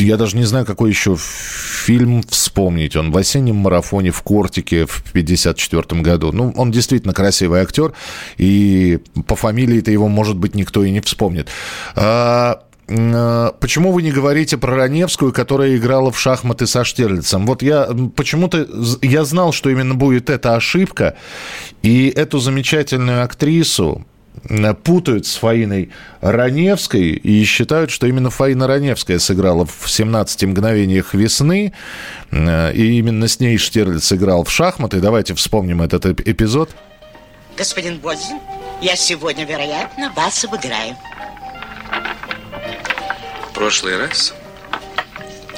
я 0.00 0.16
даже 0.16 0.36
не 0.36 0.44
знаю, 0.44 0.66
какой 0.66 0.90
еще 0.90 1.16
фильм 1.16 2.22
вспомнить. 2.28 2.96
Он 2.96 3.12
в 3.12 3.16
осеннем 3.16 3.56
марафоне 3.56 4.10
в 4.10 4.22
Кортике 4.22 4.86
в 4.86 5.02
54 5.12 6.00
году. 6.02 6.32
Ну, 6.32 6.52
он 6.56 6.70
действительно 6.70 7.12
красивый 7.12 7.60
актер, 7.60 7.92
и 8.36 8.98
по 9.26 9.36
фамилии-то 9.36 9.90
его, 9.90 10.08
может 10.08 10.36
быть, 10.36 10.54
никто 10.54 10.84
и 10.84 10.90
не 10.90 11.00
вспомнит. 11.00 11.48
А, 11.94 12.62
а 12.88 13.52
Почему 13.60 13.92
вы 13.92 14.02
не 14.02 14.12
говорите 14.12 14.58
про 14.58 14.76
Раневскую, 14.76 15.32
которая 15.32 15.76
играла 15.76 16.10
в 16.10 16.18
шахматы 16.18 16.66
со 16.66 16.84
Штирлицем? 16.84 17.46
Вот 17.46 17.62
я 17.62 17.88
почему-то 18.14 18.66
я 19.02 19.24
знал, 19.24 19.52
что 19.52 19.70
именно 19.70 19.94
будет 19.94 20.28
эта 20.28 20.54
ошибка, 20.54 21.16
и 21.82 22.12
эту 22.14 22.38
замечательную 22.38 23.24
актрису 23.24 24.04
Э, 24.04 24.13
путают 24.82 25.26
с 25.26 25.36
Фаиной 25.36 25.90
Раневской 26.20 27.10
и 27.10 27.44
считают, 27.44 27.90
что 27.90 28.06
именно 28.06 28.30
Фаина 28.30 28.66
Раневская 28.66 29.18
сыграла 29.18 29.64
в 29.64 29.86
«17 29.86 30.46
мгновениях 30.46 31.14
весны», 31.14 31.72
э, 32.30 32.72
и 32.72 32.98
именно 32.98 33.28
с 33.28 33.40
ней 33.40 33.56
Штирлиц 33.56 34.04
сыграл 34.04 34.44
в 34.44 34.50
шахматы. 34.50 35.00
Давайте 35.00 35.34
вспомним 35.34 35.82
этот 35.82 36.06
эпизод. 36.06 36.70
Господин 37.56 37.98
Бодзин, 37.98 38.40
я 38.82 38.96
сегодня, 38.96 39.44
вероятно, 39.44 40.12
вас 40.14 40.44
обыграю. 40.44 40.96
В 43.50 43.54
прошлый 43.54 43.96
раз 43.96 44.34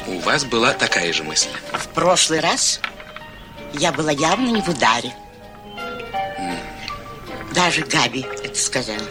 у 0.06 0.18
вас 0.20 0.44
была 0.44 0.72
такая 0.74 1.12
же 1.12 1.24
мысль. 1.24 1.48
В 1.72 1.88
прошлый 1.88 2.40
раз 2.40 2.80
я 3.72 3.90
была 3.92 4.10
явно 4.12 4.48
не 4.50 4.60
в 4.60 4.68
ударе. 4.68 5.12
Даже 7.56 7.80
Габи 7.86 8.26
это 8.44 8.58
сказала. 8.58 9.08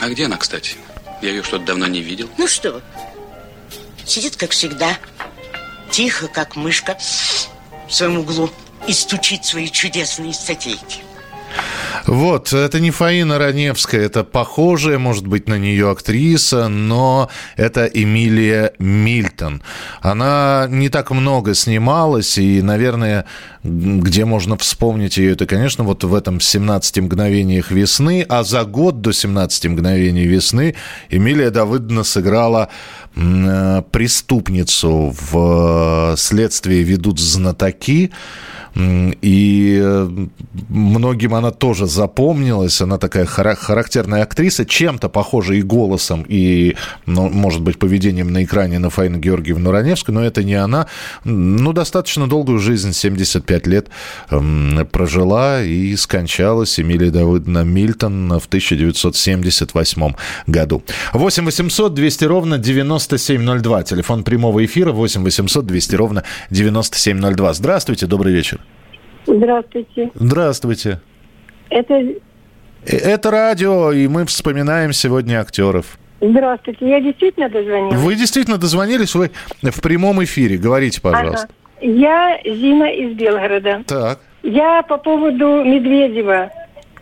А 0.00 0.08
где 0.08 0.26
она, 0.26 0.36
кстати? 0.36 0.76
Я 1.20 1.30
ее 1.30 1.42
что-то 1.42 1.64
давно 1.64 1.88
не 1.88 2.00
видел. 2.00 2.30
Ну 2.38 2.46
что, 2.46 2.80
сидит, 4.04 4.36
как 4.36 4.52
всегда, 4.52 4.96
тихо, 5.90 6.28
как 6.28 6.54
мышка, 6.54 6.96
в 7.88 7.92
своем 7.92 8.18
углу 8.18 8.48
и 8.86 8.92
стучит 8.92 9.44
свои 9.44 9.68
чудесные 9.68 10.32
статейки. 10.32 11.05
Вот, 12.06 12.52
это 12.52 12.78
не 12.78 12.92
Фаина 12.92 13.38
Раневская, 13.38 14.02
это 14.02 14.22
похожая, 14.22 14.98
может 14.98 15.26
быть, 15.26 15.48
на 15.48 15.58
нее 15.58 15.90
актриса, 15.90 16.68
но 16.68 17.28
это 17.56 17.86
Эмилия 17.86 18.72
Мильтон. 18.78 19.60
Она 20.00 20.66
не 20.70 20.88
так 20.88 21.10
много 21.10 21.54
снималась, 21.54 22.38
и, 22.38 22.62
наверное, 22.62 23.26
где 23.64 24.24
можно 24.24 24.56
вспомнить 24.56 25.16
ее, 25.16 25.32
это, 25.32 25.46
конечно, 25.46 25.82
вот 25.82 26.04
в 26.04 26.14
этом 26.14 26.36
«17 26.38 27.00
мгновениях 27.00 27.72
весны», 27.72 28.24
а 28.28 28.44
за 28.44 28.64
год 28.64 29.00
до 29.00 29.10
«17 29.10 29.68
мгновений 29.68 30.26
весны» 30.26 30.76
Эмилия 31.10 31.50
Давыдовна 31.50 32.04
сыграла 32.04 32.68
э, 33.16 33.82
преступницу 33.90 35.12
в 35.30 36.14
«Следствие 36.16 36.84
ведут 36.84 37.18
знатоки», 37.18 38.12
и 38.78 39.80
э, 39.82 40.08
многим 40.68 41.34
она 41.34 41.50
тоже 41.50 41.86
запомнилась. 41.86 42.80
Она 42.82 42.98
такая 42.98 43.24
характерная 43.24 44.22
актриса, 44.22 44.66
чем-то 44.66 45.08
похожа 45.08 45.54
и 45.54 45.62
голосом, 45.62 46.24
и, 46.28 46.76
ну, 47.06 47.30
может 47.30 47.62
быть, 47.62 47.78
поведением 47.78 48.32
на 48.32 48.44
экране 48.44 48.78
на 48.78 48.90
Фаину 48.90 49.18
Георгиевну 49.18 49.70
Раневскую, 49.70 50.14
но 50.14 50.24
это 50.24 50.44
не 50.44 50.54
она. 50.54 50.88
Ну, 51.24 51.72
достаточно 51.72 52.28
долгую 52.28 52.58
жизнь, 52.58 52.92
75 52.92 53.66
лет 53.66 53.88
прожила 54.92 55.62
и 55.62 55.96
скончалась 55.96 56.78
Эмилия 56.78 57.10
Давыдовна 57.10 57.64
Мильтон 57.64 58.28
в 58.38 58.46
1978 58.46 60.14
году. 60.46 60.82
8 61.14 61.44
800 61.44 61.94
200 61.94 62.24
ровно 62.24 62.58
9702. 62.58 63.82
Телефон 63.84 64.22
прямого 64.22 64.64
эфира 64.64 64.92
8 64.92 65.22
800 65.22 65.64
200 65.64 65.94
ровно 65.94 66.24
9702. 66.50 67.54
Здравствуйте, 67.54 68.06
добрый 68.06 68.34
вечер. 68.34 68.65
Здравствуйте. 69.26 70.10
Здравствуйте. 70.14 71.00
Это... 71.70 71.94
Э, 71.94 72.16
это 72.84 73.30
радио, 73.30 73.92
и 73.92 74.06
мы 74.08 74.24
вспоминаем 74.26 74.92
сегодня 74.92 75.40
актеров. 75.40 75.98
Здравствуйте. 76.20 76.88
Я 76.88 77.00
действительно 77.00 77.48
дозвонилась? 77.48 78.00
Вы 78.00 78.14
действительно 78.14 78.58
дозвонились? 78.58 79.14
Вы 79.14 79.30
в 79.62 79.80
прямом 79.82 80.22
эфире. 80.24 80.56
Говорите, 80.56 81.00
пожалуйста. 81.00 81.48
Ага. 81.48 81.52
Я 81.80 82.40
Зина 82.44 82.84
из 82.84 83.16
Белгорода. 83.16 83.82
Так. 83.86 84.20
Я 84.42 84.82
по 84.82 84.96
поводу 84.96 85.62
Медведева. 85.64 86.50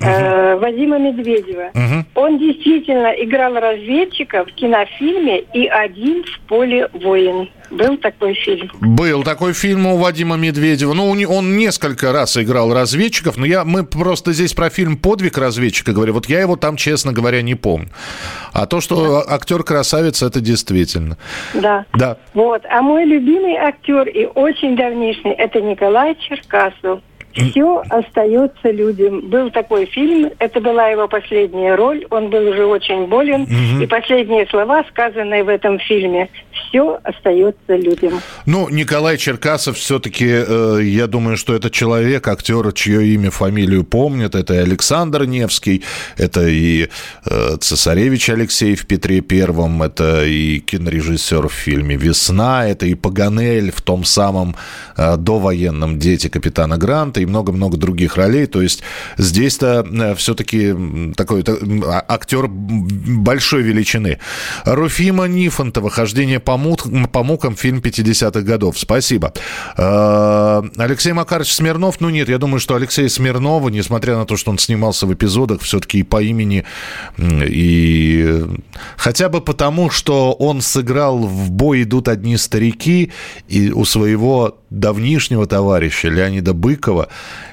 Э, 0.04 0.56
Вадима 0.56 0.98
Медведева. 0.98 1.70
Угу. 1.74 2.04
Он 2.14 2.38
действительно 2.38 3.08
играл 3.08 3.54
разведчика 3.54 4.44
в 4.44 4.52
кинофильме 4.52 5.40
«И 5.52 5.66
один 5.66 6.24
в 6.24 6.40
поле 6.48 6.88
воин». 6.92 7.48
Был 7.70 7.96
такой 7.96 8.34
фильм? 8.34 8.70
Был 8.80 9.22
такой 9.24 9.52
фильм 9.52 9.86
у 9.86 9.96
Вадима 9.96 10.36
Медведева. 10.36 10.92
Ну, 10.92 11.10
он 11.10 11.56
несколько 11.56 12.12
раз 12.12 12.36
играл 12.36 12.72
разведчиков, 12.72 13.36
но 13.36 13.46
я, 13.46 13.64
мы 13.64 13.84
просто 13.84 14.32
здесь 14.32 14.52
про 14.52 14.70
фильм 14.70 14.96
«Подвиг 14.96 15.38
разведчика» 15.38 15.92
говорим. 15.92 16.14
Вот 16.14 16.26
я 16.26 16.40
его 16.40 16.56
там, 16.56 16.76
честно 16.76 17.12
говоря, 17.12 17.42
не 17.42 17.54
помню. 17.54 17.88
А 18.52 18.66
то, 18.66 18.80
что 18.80 19.24
да. 19.26 19.34
актер 19.34 19.62
красавец, 19.64 20.22
это 20.22 20.40
действительно. 20.40 21.16
Да. 21.54 21.86
Да. 21.94 22.18
Вот. 22.34 22.62
А 22.70 22.82
мой 22.82 23.04
любимый 23.04 23.56
актер 23.56 24.08
и 24.08 24.26
очень 24.26 24.76
давнишний– 24.76 25.32
это 25.38 25.60
Николай 25.60 26.16
Черкасов. 26.16 27.00
Все 27.34 27.82
остается 27.90 28.70
людям. 28.70 29.22
Был 29.28 29.50
такой 29.50 29.86
фильм, 29.86 30.30
это 30.38 30.60
была 30.60 30.88
его 30.88 31.08
последняя 31.08 31.74
роль, 31.74 32.06
он 32.10 32.30
был 32.30 32.48
уже 32.48 32.64
очень 32.64 33.06
болен, 33.06 33.42
Мгм. 33.42 33.82
и 33.82 33.86
последние 33.86 34.46
слова, 34.46 34.84
сказанные 34.88 35.42
в 35.42 35.48
этом 35.48 35.78
фильме, 35.80 36.28
все 36.54 36.98
остается 37.04 37.76
людям. 37.76 38.20
Ну, 38.46 38.68
Николай 38.68 39.16
Черкасов 39.18 39.76
все-таки, 39.76 40.26
э, 40.28 40.80
я 40.82 41.06
думаю, 41.06 41.36
что 41.36 41.54
это 41.54 41.70
человек, 41.70 42.28
актер, 42.28 42.72
чье 42.72 43.06
имя, 43.14 43.30
фамилию 43.30 43.84
помнят. 43.84 44.34
Это 44.34 44.54
и 44.54 44.58
Александр 44.58 45.24
Невский, 45.24 45.82
это 46.16 46.46
и 46.46 46.88
э, 47.26 47.56
цесаревич 47.60 48.30
Алексей 48.30 48.74
в 48.76 48.86
Петре 48.86 49.20
Первом, 49.20 49.82
это 49.82 50.24
и 50.24 50.58
кинорежиссер 50.60 51.48
в 51.48 51.52
фильме 51.52 51.96
«Весна», 51.96 52.66
это 52.68 52.86
и 52.86 52.94
Паганель 52.94 53.70
в 53.72 53.80
том 53.82 54.04
самом 54.04 54.56
э, 54.96 55.16
довоенном 55.16 55.98
«Дети 55.98 56.28
капитана 56.28 56.78
Гранта» 56.78 57.20
и 57.20 57.26
много-много 57.26 57.76
других 57.76 58.16
ролей. 58.16 58.46
То 58.46 58.62
есть 58.62 58.82
здесь-то 59.18 60.14
все-таки 60.16 60.74
такой 61.16 61.42
та- 61.42 61.52
м, 61.60 61.82
а- 61.84 62.04
актер 62.08 62.46
большой 62.48 63.62
величины. 63.62 64.18
Руфима 64.64 65.24
Нифонтова 65.24 65.90
«Хождение 65.90 66.40
по, 66.44 66.58
по 67.12 67.22
мукам» 67.22 67.56
фильм 67.56 67.78
50-х 67.78 68.40
годов. 68.42 68.78
Спасибо. 68.78 69.32
Э, 69.76 70.62
Алексей 70.76 71.12
Макарович 71.12 71.52
Смирнов, 71.52 72.00
ну 72.00 72.10
нет, 72.10 72.28
я 72.28 72.38
думаю, 72.38 72.60
что 72.60 72.74
Алексей 72.74 73.08
Смирнова, 73.08 73.68
несмотря 73.68 74.16
на 74.16 74.24
то, 74.24 74.36
что 74.36 74.50
он 74.50 74.58
снимался 74.58 75.06
в 75.06 75.14
эпизодах, 75.14 75.60
все-таки 75.62 75.98
и 75.98 76.02
по 76.02 76.22
имени, 76.22 76.64
и 77.18 78.44
хотя 78.96 79.28
бы 79.28 79.40
потому, 79.40 79.90
что 79.90 80.32
он 80.32 80.60
сыграл 80.60 81.18
в 81.18 81.50
«Бой 81.50 81.82
идут 81.82 82.08
одни 82.08 82.36
старики» 82.36 83.12
и 83.48 83.70
у 83.70 83.84
своего 83.84 84.58
давнишнего 84.70 85.46
товарища 85.46 86.08
Леонида 86.08 86.52
Быкова, 86.52 87.08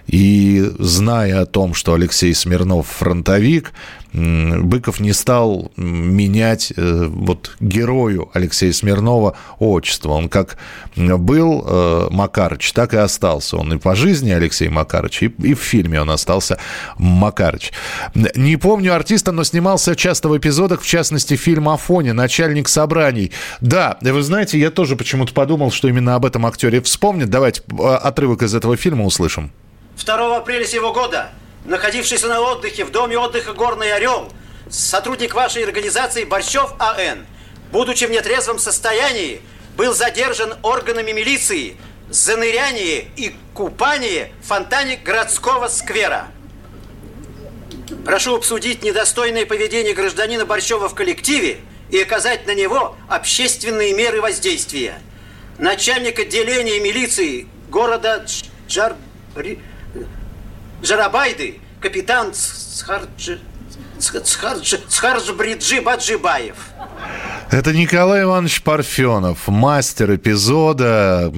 и 0.07 0.71
зная 0.79 1.41
о 1.41 1.45
том, 1.45 1.73
что 1.73 1.93
Алексей 1.93 2.33
Смирнов 2.33 2.87
фронтовик, 2.87 3.71
Быков 4.13 4.99
не 4.99 5.13
стал 5.13 5.71
менять 5.77 6.73
э, 6.75 7.05
вот 7.05 7.55
герою 7.61 8.29
Алексея 8.33 8.73
Смирнова 8.73 9.37
отчество. 9.59 10.11
Он 10.11 10.27
как 10.27 10.57
был 10.95 11.63
э, 11.65 12.07
Макарыч, 12.11 12.73
так 12.73 12.93
и 12.93 12.97
остался. 12.97 13.57
Он 13.57 13.73
и 13.73 13.77
по 13.77 13.95
жизни 13.95 14.31
Алексей 14.31 14.67
Макарыч, 14.67 15.23
и, 15.23 15.25
и 15.27 15.53
в 15.53 15.59
фильме 15.59 16.01
он 16.01 16.09
остался 16.09 16.57
Макарыч. 16.97 17.71
Не 18.13 18.57
помню 18.57 18.93
артиста, 18.93 19.31
но 19.31 19.45
снимался 19.45 19.95
часто 19.95 20.27
в 20.27 20.37
эпизодах, 20.37 20.81
в 20.81 20.87
частности, 20.87 21.35
фильм 21.35 21.69
«Афоня», 21.69 22.13
«Начальник 22.13 22.67
собраний». 22.67 23.31
Да, 23.61 23.97
вы 24.01 24.21
знаете, 24.21 24.59
я 24.59 24.71
тоже 24.71 24.95
почему-то 24.95 25.33
подумал, 25.33 25.71
что 25.71 25.87
именно 25.87 26.15
об 26.15 26.25
этом 26.25 26.45
актере 26.45 26.81
вспомнит. 26.81 27.29
Давайте 27.29 27.61
э, 27.71 27.83
отрывок 27.83 28.43
из 28.43 28.53
этого 28.53 28.75
фильма 28.75 29.05
услышим. 29.05 29.51
2 30.03 30.37
апреля 30.37 30.65
сего 30.65 30.93
года, 30.93 31.29
находившийся 31.65 32.27
на 32.27 32.41
отдыхе 32.41 32.85
в 32.85 32.91
доме 32.91 33.17
отдыха 33.17 33.53
«Горный 33.53 33.93
орел», 33.93 34.31
сотрудник 34.69 35.33
вашей 35.33 35.63
организации 35.63 36.23
Борщев 36.23 36.73
А.Н., 36.79 37.25
будучи 37.71 38.05
в 38.05 38.11
нетрезвом 38.11 38.59
состоянии, 38.59 39.41
был 39.75 39.93
задержан 39.93 40.55
органами 40.63 41.11
милиции 41.11 41.77
за 42.09 42.35
ныряние 42.35 43.07
и 43.15 43.35
купание 43.53 44.31
в 44.41 44.47
фонтане 44.47 44.97
городского 44.97 45.67
сквера. 45.67 46.27
Прошу 48.05 48.35
обсудить 48.35 48.83
недостойное 48.83 49.45
поведение 49.45 49.93
гражданина 49.93 50.45
Борщева 50.45 50.89
в 50.89 50.95
коллективе 50.95 51.59
и 51.89 52.01
оказать 52.01 52.47
на 52.47 52.55
него 52.55 52.95
общественные 53.07 53.93
меры 53.93 54.21
воздействия. 54.21 54.99
Начальник 55.57 56.19
отделения 56.19 56.79
милиции 56.79 57.47
города 57.69 58.23
Дж- 58.25 58.45
Джар... 58.67 58.95
Джарабайды, 60.81 61.59
капитан 61.79 62.33
Схарджи... 62.33 63.39
Сх- 63.99 64.25
Схарджи... 64.25 64.79
Схарджбриджи 64.87 65.81
Баджибаев. 65.81 66.55
Это 67.51 67.73
Николай 67.73 68.23
Иванович 68.23 68.61
Парфенов, 68.61 69.49
мастер 69.49 70.15
эпизода. 70.15 71.33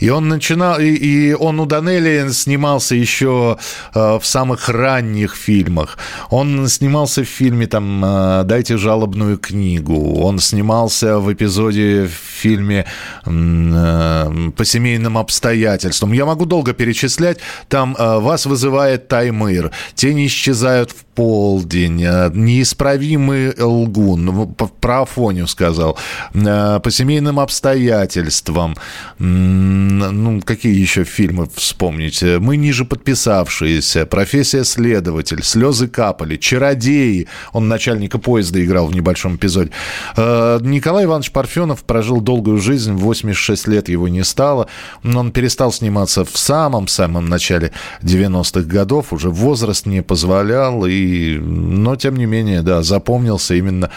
И 0.00 0.08
он 0.08 0.26
начинал, 0.26 0.80
и, 0.80 0.88
и 0.88 1.34
он 1.34 1.60
у 1.60 1.66
Данелли 1.66 2.32
снимался 2.32 2.96
еще 2.96 3.56
э, 3.94 4.18
в 4.20 4.26
самых 4.26 4.68
ранних 4.68 5.36
фильмах. 5.36 5.98
Он 6.30 6.66
снимался 6.66 7.22
в 7.22 7.28
фильме 7.28 7.68
там 7.68 8.04
э, 8.04 8.42
«Дайте 8.44 8.76
жалобную 8.76 9.38
книгу». 9.38 10.20
Он 10.20 10.40
снимался 10.40 11.20
в 11.20 11.32
эпизоде 11.32 12.06
в 12.06 12.40
фильме 12.40 12.84
э, 13.24 14.50
«По 14.56 14.64
семейным 14.64 15.16
обстоятельствам». 15.16 16.12
Я 16.12 16.26
могу 16.26 16.44
долго 16.44 16.72
перечислять. 16.72 17.38
Там 17.68 17.94
э, 17.96 18.18
«Вас 18.18 18.46
вызывает 18.46 19.06
Таймыр», 19.06 19.70
«Тени 19.94 20.26
исчезают 20.26 20.90
в 20.90 21.04
полдень», 21.14 22.02
э, 22.04 22.30
«Неисправимый 22.34 23.54
лгун», 23.56 24.24
ну, 24.24 24.46
про 24.86 25.02
Афоню 25.02 25.48
сказал, 25.48 25.98
э, 26.32 26.80
«По 26.80 26.90
семейным 26.92 27.40
обстоятельствам», 27.40 28.76
ну, 29.18 30.40
какие 30.42 30.80
еще 30.80 31.02
фильмы 31.02 31.48
вспомнить? 31.52 32.22
«Мы 32.22 32.56
ниже 32.56 32.84
подписавшиеся», 32.84 34.06
«Профессия 34.06 34.62
следователь», 34.62 35.42
«Слезы 35.42 35.88
капали», 35.88 36.36
«Чародеи», 36.36 37.26
он 37.52 37.66
начальника 37.66 38.18
поезда 38.18 38.64
играл 38.64 38.86
в 38.86 38.94
небольшом 38.94 39.34
эпизоде. 39.34 39.72
Э, 40.16 40.60
Николай 40.62 41.06
Иванович 41.06 41.32
Парфенов 41.32 41.82
прожил 41.82 42.20
долгую 42.20 42.58
жизнь, 42.58 42.92
в 42.92 43.00
86 43.00 43.66
лет 43.66 43.88
его 43.88 44.06
не 44.06 44.22
стало, 44.22 44.68
он 45.02 45.32
перестал 45.32 45.72
сниматься 45.72 46.24
в 46.24 46.38
самом-самом 46.38 47.28
начале 47.28 47.72
90-х 48.02 48.68
годов, 48.68 49.12
уже 49.12 49.30
возраст 49.30 49.84
не 49.84 50.04
позволял, 50.04 50.86
и, 50.86 51.38
но 51.38 51.96
тем 51.96 52.14
не 52.14 52.26
менее, 52.26 52.62
да, 52.62 52.84
запомнился 52.84 53.56
именно 53.56 53.90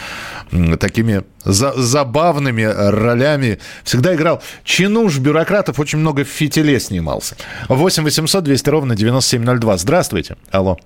такими 0.80 1.22
за- 1.44 1.72
забавными 1.80 2.62
ролями. 2.62 3.58
Всегда 3.84 4.14
играл 4.14 4.42
чинуш, 4.64 5.18
бюрократов, 5.18 5.78
очень 5.78 5.98
много 6.00 6.24
в 6.24 6.28
фитиле 6.28 6.80
снимался. 6.80 7.36
8 7.68 8.02
800 8.02 8.42
200 8.44 8.70
ровно 8.70 8.96
9702. 8.96 9.76
Здравствуйте. 9.76 10.36
Алло. 10.50 10.76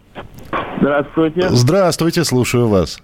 Здравствуйте. 0.80 1.48
Здравствуйте, 1.50 2.24
слушаю 2.24 2.68
вас. 2.68 2.98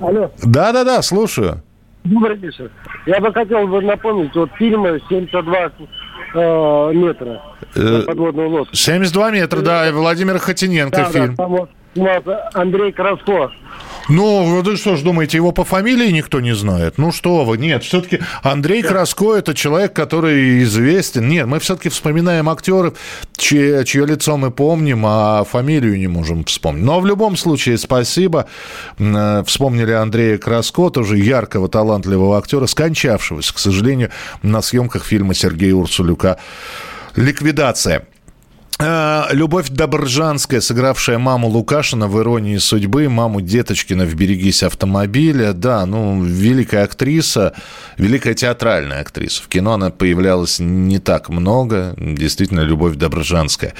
Алло. 0.00 0.30
Да-да-да, 0.42 1.00
слушаю. 1.02 1.62
Добрый 2.04 2.36
вечер. 2.36 2.70
Я 3.06 3.20
бы 3.20 3.32
хотел 3.32 3.66
бы 3.66 3.80
напомнить 3.80 4.34
вот 4.34 4.50
фильмы 4.58 5.00
72 5.08 5.72
э, 6.34 6.92
метра 6.94 7.42
Э, 7.74 8.02
подводную 8.06 8.48
лодку. 8.50 8.74
72 8.76 9.30
метра, 9.32 9.60
да, 9.60 9.90
Владимир 9.92 10.38
Хотиненко 10.38 10.96
Да, 10.96 11.04
да, 11.04 11.10
фильм. 11.10 11.36
там 11.36 11.50
вот 11.50 11.70
Андрей 12.54 12.92
Краско. 12.92 13.50
Ну, 14.08 14.62
вы 14.62 14.76
что 14.76 14.96
ж 14.96 15.02
думаете, 15.02 15.36
его 15.36 15.52
по 15.52 15.64
фамилии 15.64 16.10
никто 16.12 16.40
не 16.40 16.54
знает? 16.54 16.96
Ну 16.96 17.10
что 17.10 17.44
вы, 17.44 17.58
нет, 17.58 17.82
все-таки 17.82 18.20
Андрей 18.42 18.82
Краско 18.82 19.34
это 19.34 19.52
человек, 19.54 19.92
который 19.92 20.62
известен. 20.62 21.28
Нет, 21.28 21.46
мы 21.46 21.58
все-таки 21.58 21.88
вспоминаем 21.88 22.48
актеров, 22.48 22.94
чье, 23.36 23.84
чье 23.84 24.06
лицо 24.06 24.36
мы 24.36 24.50
помним, 24.50 25.04
а 25.06 25.44
фамилию 25.44 25.98
не 25.98 26.06
можем 26.06 26.44
вспомнить. 26.44 26.84
Но 26.84 27.00
в 27.00 27.06
любом 27.06 27.36
случае, 27.36 27.78
спасибо. 27.78 28.46
Э, 28.98 29.42
Вспомнили 29.46 29.92
Андрея 29.92 30.38
Краско, 30.38 30.90
тоже 30.90 31.18
яркого, 31.18 31.68
талантливого 31.68 32.38
актера, 32.38 32.66
скончавшегося, 32.66 33.54
к 33.54 33.58
сожалению, 33.58 34.10
на 34.42 34.62
съемках 34.62 35.04
фильма 35.04 35.34
Сергея 35.34 35.74
Урсулюка 35.74 36.38
«Ликвидация». 37.16 38.06
Э, 38.78 39.24
Любовь 39.30 39.70
Добржанская, 39.70 40.60
сыгравшая 40.60 41.18
маму 41.18 41.48
Лукашина 41.48 42.08
в 42.08 42.20
«Иронии 42.20 42.58
судьбы», 42.58 43.08
маму 43.08 43.40
Деточкина 43.40 44.04
в 44.04 44.14
«Берегись 44.14 44.62
автомобиля». 44.62 45.54
Да, 45.54 45.86
ну, 45.86 46.22
великая 46.22 46.84
актриса, 46.84 47.54
великая 47.96 48.34
театральная 48.34 49.00
актриса. 49.00 49.42
В 49.42 49.48
кино 49.48 49.74
она 49.74 49.90
появлялась 49.90 50.58
не 50.58 50.98
так 50.98 51.30
много. 51.30 51.94
Действительно, 51.96 52.60
Любовь 52.60 52.96
Добржанская. 52.96 53.72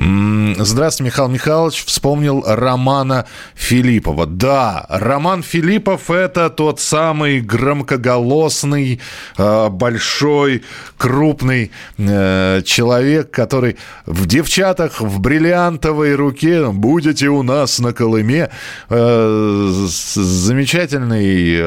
Здравствуйте, 0.00 1.02
Михаил 1.02 1.28
Михайлович. 1.28 1.84
Вспомнил 1.84 2.44
Романа 2.46 3.26
Филиппова. 3.56 4.26
Да, 4.26 4.86
Роман 4.88 5.42
Филиппов– 5.42 6.08
это 6.12 6.50
тот 6.50 6.78
самый 6.78 7.40
громкоголосный, 7.40 9.00
э, 9.36 9.68
большой, 9.70 10.62
крупный 10.96 11.72
э, 11.96 12.62
человек, 12.64 13.32
который 13.32 13.76
в 14.06 14.26
девчатах 14.26 15.00
в 15.00 15.18
бриллиантовой 15.18 16.14
руке 16.14 16.68
будете 16.68 17.26
у 17.26 17.42
нас 17.42 17.80
на 17.80 17.92
Колыме. 17.92 18.50
Э, 18.90 19.68
замечательный 20.14 21.58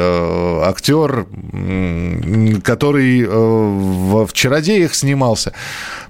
актер, 0.63 1.28
который 2.63 3.24
э, 3.24 3.28
в, 3.28 4.26
в 4.26 4.32
«Чародеях» 4.32 4.96
снимался. 4.96 5.52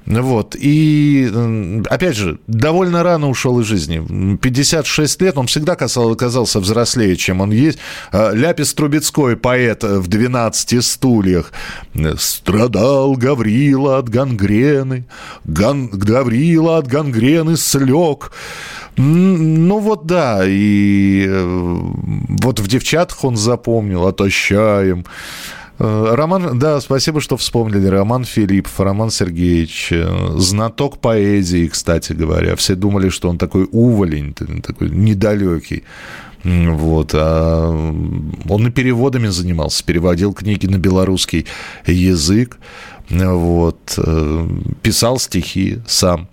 Вот. 0.05 0.55
И, 0.57 1.31
опять 1.89 2.15
же, 2.15 2.39
довольно 2.47 3.03
рано 3.03 3.29
ушел 3.29 3.59
из 3.59 3.65
жизни. 3.65 4.37
56 4.37 5.21
лет, 5.21 5.37
он 5.37 5.47
всегда 5.47 5.75
казался 5.75 6.59
взрослее, 6.59 7.15
чем 7.15 7.41
он 7.41 7.51
есть. 7.51 7.79
А, 8.11 8.31
Ляпис 8.31 8.73
Трубецкой, 8.73 9.37
поэт 9.37 9.83
в 9.83 10.09
«12 10.09 10.81
стульях». 10.81 11.51
«Страдал 12.17 13.13
Гаврила 13.13 13.99
от 13.99 14.09
гангрены, 14.09 15.05
Ган... 15.45 15.87
Гаврила 15.87 16.77
от 16.77 16.87
гангрены 16.87 17.57
слег». 17.57 18.31
Ну 18.97 19.79
вот 19.79 20.05
да, 20.05 20.41
и 20.45 21.25
э, 21.25 21.43
вот 22.43 22.59
в 22.59 22.67
девчатах 22.67 23.23
он 23.23 23.37
запомнил, 23.37 24.05
отощаем. 24.05 25.05
Э, 25.05 25.41
Роман, 25.82 26.60
да, 26.60 26.80
спасибо, 26.80 27.22
что 27.22 27.38
вспомнили. 27.38 27.88
Роман 27.88 28.24
Филиппов, 28.24 28.80
Роман 28.80 29.10
Сергеевич, 29.10 29.91
э, 29.91 30.36
знаток 30.38 31.00
поэзии, 31.00 31.67
кстати 31.67 32.13
говоря. 32.13 32.56
Все 32.56 32.76
думали, 32.76 33.10
что 33.10 33.30
он 33.30 33.39
такой 33.39 33.67
уволень, 33.72 34.34
такой 34.62 34.91
недалекий. 34.91 35.84
Вот. 36.44 37.13
А 37.15 37.72
он 38.48 38.67
и 38.67 38.70
переводами 38.70 39.30
занимался, 39.30 39.84
переводил 39.84 40.34
книги 40.34 40.67
на 40.67 40.78
белорусский 40.78 41.48
язык. 41.88 42.60
Вот. 43.10 43.96
Э, 43.98 44.48
писал 44.84 45.17
стихи 45.17 45.80
сам. 45.88 46.28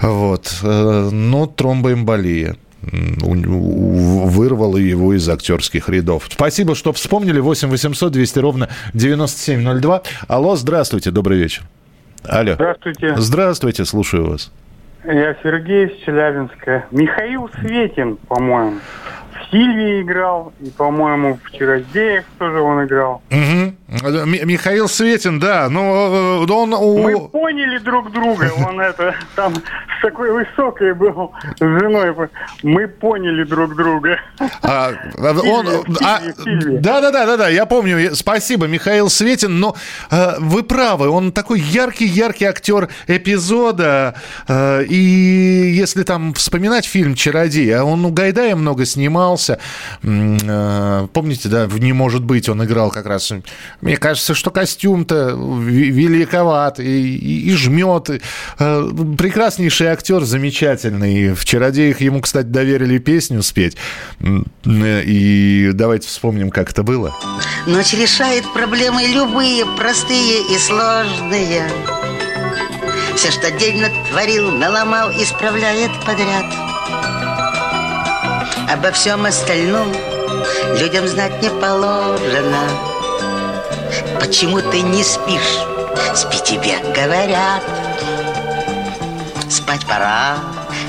Вот. 0.00 0.58
Но 0.62 1.46
тромбоэмболия 1.46 2.56
вырвало 2.82 4.76
его 4.76 5.14
из 5.14 5.28
актерских 5.28 5.88
рядов. 5.88 6.28
Спасибо, 6.30 6.74
что 6.74 6.92
вспомнили. 6.92 7.40
8 7.40 7.68
800 7.68 8.12
200 8.12 8.38
ровно 8.38 8.68
9702. 8.94 10.02
Алло, 10.28 10.56
здравствуйте, 10.56 11.10
добрый 11.10 11.38
вечер. 11.38 11.62
Алло. 12.24 12.54
Здравствуйте. 12.54 13.14
Здравствуйте, 13.16 13.84
слушаю 13.84 14.30
вас. 14.30 14.52
Я 15.04 15.36
Сергей 15.42 15.86
из 15.86 16.04
Челябинска. 16.04 16.86
Михаил 16.92 17.50
Светин, 17.60 18.16
по-моему. 18.28 18.78
Сильвии 19.50 20.02
играл, 20.02 20.52
и, 20.60 20.70
по-моему, 20.70 21.38
в 21.42 21.50
«Чародеях» 21.58 22.24
тоже 22.38 22.60
он 22.60 22.86
играл. 22.86 23.22
Угу. 23.30 23.74
Михаил 24.02 24.88
Светин, 24.88 25.38
да, 25.38 25.68
ну, 25.68 26.44
он... 26.48 26.70
Мы 26.70 27.28
поняли 27.28 27.78
друг 27.78 28.12
друга, 28.12 28.50
он 28.66 28.80
это, 28.80 29.14
там, 29.36 29.54
с 29.54 30.02
такой 30.02 30.32
высокой 30.32 30.94
был 30.94 31.32
с 31.56 31.60
женой, 31.60 32.14
мы 32.62 32.88
поняли 32.88 33.44
друг 33.44 33.76
друга. 33.76 34.18
А, 34.62 34.92
он, 35.18 35.68
а, 36.02 36.20
да, 36.80 37.00
да, 37.00 37.10
да, 37.10 37.26
да, 37.26 37.36
да, 37.36 37.48
я 37.48 37.66
помню, 37.66 38.14
спасибо, 38.14 38.66
Михаил 38.66 39.08
Светин, 39.08 39.60
но 39.60 39.76
э, 40.10 40.34
вы 40.38 40.62
правы, 40.62 41.08
он 41.08 41.32
такой 41.32 41.60
яркий-яркий 41.60 42.46
актер 42.46 42.88
эпизода, 43.06 44.14
э, 44.48 44.84
и 44.84 45.74
если 45.74 46.02
там 46.02 46.34
вспоминать 46.34 46.86
фильм 46.86 47.14
«Чародей», 47.14 47.74
а 47.76 47.84
он 47.84 48.04
у 48.04 48.10
Гайдая 48.10 48.56
много 48.56 48.84
снимался, 48.84 49.02
снимался. 49.02 49.58
Э, 50.02 51.06
помните, 51.12 51.48
да, 51.48 51.66
в 51.66 51.78
«Не 51.78 51.92
может 51.92 52.22
быть» 52.24 52.48
он 52.48 52.64
играл 52.64 52.90
как 52.90 53.06
раз. 53.06 53.32
Мне 53.92 53.98
кажется, 53.98 54.32
что 54.32 54.50
костюм-то 54.50 55.36
великоват 55.36 56.80
и, 56.80 57.14
и, 57.14 57.50
и 57.50 57.52
жмет. 57.54 58.22
Э, 58.58 58.90
прекраснейший 59.18 59.88
актер, 59.88 60.24
замечательный. 60.24 61.34
В 61.34 61.44
«Чародеях» 61.44 62.00
ему, 62.00 62.22
кстати, 62.22 62.46
доверили 62.46 62.96
песню 62.96 63.42
спеть. 63.42 63.76
И 64.24 65.70
давайте 65.74 66.08
вспомним, 66.08 66.48
как 66.48 66.70
это 66.70 66.82
было. 66.82 67.14
Ночь 67.66 67.92
решает 67.92 68.50
проблемы 68.54 69.02
любые, 69.08 69.66
простые 69.76 70.40
и 70.50 70.56
сложные. 70.56 71.70
Все, 73.14 73.30
что 73.30 73.50
день 73.50 73.82
натворил, 73.82 74.52
наломал, 74.52 75.10
исправляет 75.10 75.90
подряд. 76.06 76.46
Обо 78.72 78.90
всем 78.92 79.26
остальном 79.26 79.92
людям 80.80 81.06
знать 81.06 81.42
не 81.42 81.50
положено. 81.50 82.91
Почему 84.20 84.60
ты 84.60 84.82
не 84.82 85.02
спишь? 85.02 85.58
Спи 86.14 86.38
тебе, 86.44 86.78
говорят. 86.94 87.62
Спать 89.48 89.84
пора, 89.86 90.36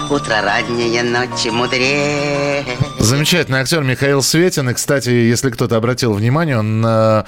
утро 0.09 0.41
раннее, 0.41 1.03
ночи 1.03 1.49
мудрее. 1.49 2.63
Замечательный 2.99 3.59
актер 3.59 3.83
Михаил 3.83 4.21
Светин. 4.21 4.69
И, 4.69 4.73
кстати, 4.73 5.09
если 5.09 5.49
кто-то 5.49 5.75
обратил 5.75 6.13
внимание, 6.13 6.57
он 6.57 6.83
э, 6.85 7.23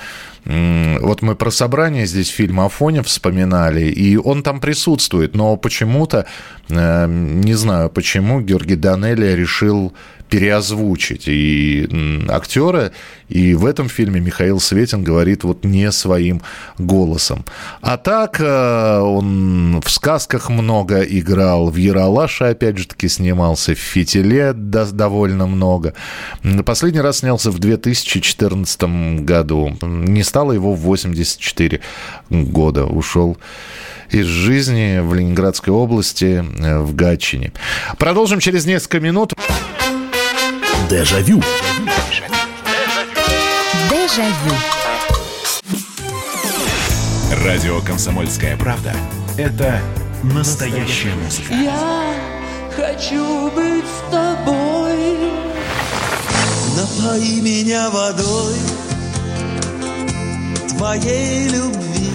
вот 0.46 1.22
мы 1.22 1.36
про 1.36 1.50
собрание 1.52 2.06
здесь 2.06 2.30
фильм 2.30 2.60
Афоня 2.62 3.02
вспоминали, 3.02 3.90
и 3.90 4.16
он 4.16 4.44
там 4.44 4.60
присутствует, 4.60 5.36
но 5.36 5.58
почему-то, 5.58 6.28
э, 6.70 7.08
не 7.08 7.56
знаю 7.56 7.90
почему, 7.90 8.42
Георгий 8.42 8.76
Данелия 8.76 9.36
решил 9.36 9.94
переозвучить 10.30 11.28
и 11.28 11.88
актера, 12.30 12.92
и 13.30 13.54
в 13.56 13.66
этом 13.66 13.90
фильме 13.90 14.20
Михаил 14.20 14.60
Светин 14.60 15.04
говорит 15.04 15.44
вот 15.44 15.64
не 15.64 15.92
своим 15.92 16.42
голосом. 16.78 17.46
А 17.82 17.98
так 17.98 18.40
э, 18.40 19.00
он 19.00 19.82
в 19.82 19.90
сказках 19.90 20.50
много 20.50 21.02
играл, 21.02 21.70
в 21.70 21.76
Яралаше 21.76 22.46
опять 22.46 22.78
же 22.78 22.88
таки 22.88 23.08
снимался, 23.08 23.74
в 23.74 23.80
Фитиле 23.80 24.54
довольно 24.54 25.48
много. 25.48 25.94
Последний 26.66 27.02
раз 27.02 27.20
снялся 27.20 27.52
в 27.52 27.60
2014 27.60 29.22
году. 29.22 29.78
Не 29.82 30.24
стало 30.24 30.52
его 30.52 30.74
в 30.74 30.82
84 30.82 31.82
года. 32.30 32.86
Ушел 32.86 33.38
из 34.10 34.26
жизни 34.26 35.00
в 35.00 35.14
Ленинградской 35.14 35.74
области, 35.74 36.44
э, 36.60 36.80
в 36.80 36.96
Гатчине. 36.96 37.54
Продолжим 37.98 38.40
через 38.40 38.66
несколько 38.66 39.00
минут. 39.00 39.34
Дежавю. 40.90 41.42
Дежавю. 43.90 44.56
Радио 47.44 47.82
«Комсомольская 47.82 48.56
правда»— 48.56 48.94
это 49.38 49.82
настоящая 50.22 51.16
музыка. 51.16 51.54
Я 51.54 52.14
хочу 52.76 53.50
быть 53.52 53.86
с 53.86 54.12
тобой. 54.12 55.32
Напои 56.78 57.42
меня 57.42 57.90
водой 57.90 58.56
твоей 60.70 61.50
любви. 61.50 62.15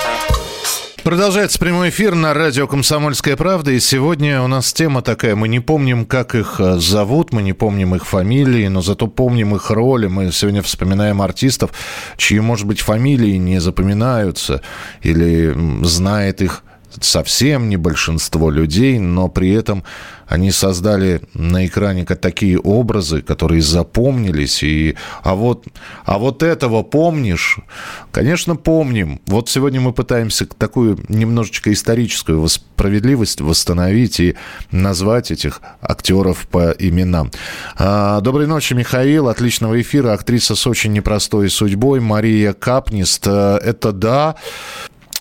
Продолжается 1.03 1.57
прямой 1.57 1.89
эфир 1.89 2.13
на 2.13 2.31
радио 2.31 2.67
«Комсомольская 2.67 3.35
правда». 3.35 3.71
И 3.71 3.79
сегодня 3.79 4.43
у 4.43 4.47
нас 4.47 4.71
тема 4.71 5.01
такая. 5.01 5.35
Мы 5.35 5.47
не 5.47 5.59
помним, 5.59 6.05
как 6.05 6.35
их 6.35 6.59
э, 6.59 6.77
зовут, 6.77 7.33
мы 7.33 7.41
не 7.41 7.53
помним 7.53 7.95
их 7.95 8.05
фамилии, 8.05 8.67
но 8.67 8.83
зато 8.83 9.07
помним 9.07 9.55
их 9.55 9.71
роли. 9.71 10.05
Мы 10.05 10.31
сегодня 10.31 10.61
вспоминаем 10.61 11.23
артистов, 11.23 11.71
чьи, 12.17 12.39
может 12.39 12.67
быть, 12.67 12.81
фамилии 12.81 13.37
не 13.37 13.59
запоминаются 13.59 14.61
или 15.01 15.55
знает 15.83 16.43
их 16.43 16.63
совсем 16.99 17.69
не 17.69 17.77
большинство 17.77 18.49
людей, 18.49 18.99
но 18.99 19.27
при 19.27 19.51
этом 19.51 19.83
они 20.31 20.51
создали 20.51 21.21
на 21.33 21.65
экране 21.65 22.05
такие 22.05 22.57
образы, 22.57 23.21
которые 23.21 23.61
запомнились. 23.61 24.63
И, 24.63 24.95
а, 25.23 25.35
вот, 25.35 25.65
а 26.05 26.17
вот 26.19 26.41
этого 26.41 26.83
помнишь? 26.83 27.59
Конечно, 28.13 28.55
помним. 28.55 29.19
Вот 29.27 29.49
сегодня 29.49 29.81
мы 29.81 29.91
пытаемся 29.91 30.45
такую 30.45 30.99
немножечко 31.09 31.73
историческую 31.73 32.47
справедливость 32.47 33.41
восстановить 33.41 34.21
и 34.21 34.35
назвать 34.71 35.31
этих 35.31 35.59
актеров 35.81 36.47
по 36.47 36.71
именам. 36.79 37.29
А, 37.75 38.21
доброй 38.21 38.47
ночи, 38.47 38.73
Михаил. 38.73 39.27
Отличного 39.27 39.81
эфира. 39.81 40.13
Актриса 40.13 40.55
с 40.55 40.65
очень 40.65 40.93
непростой 40.93 41.49
судьбой. 41.49 41.99
Мария 41.99 42.53
Капнист. 42.53 43.27
Это 43.27 43.91
да. 43.91 44.35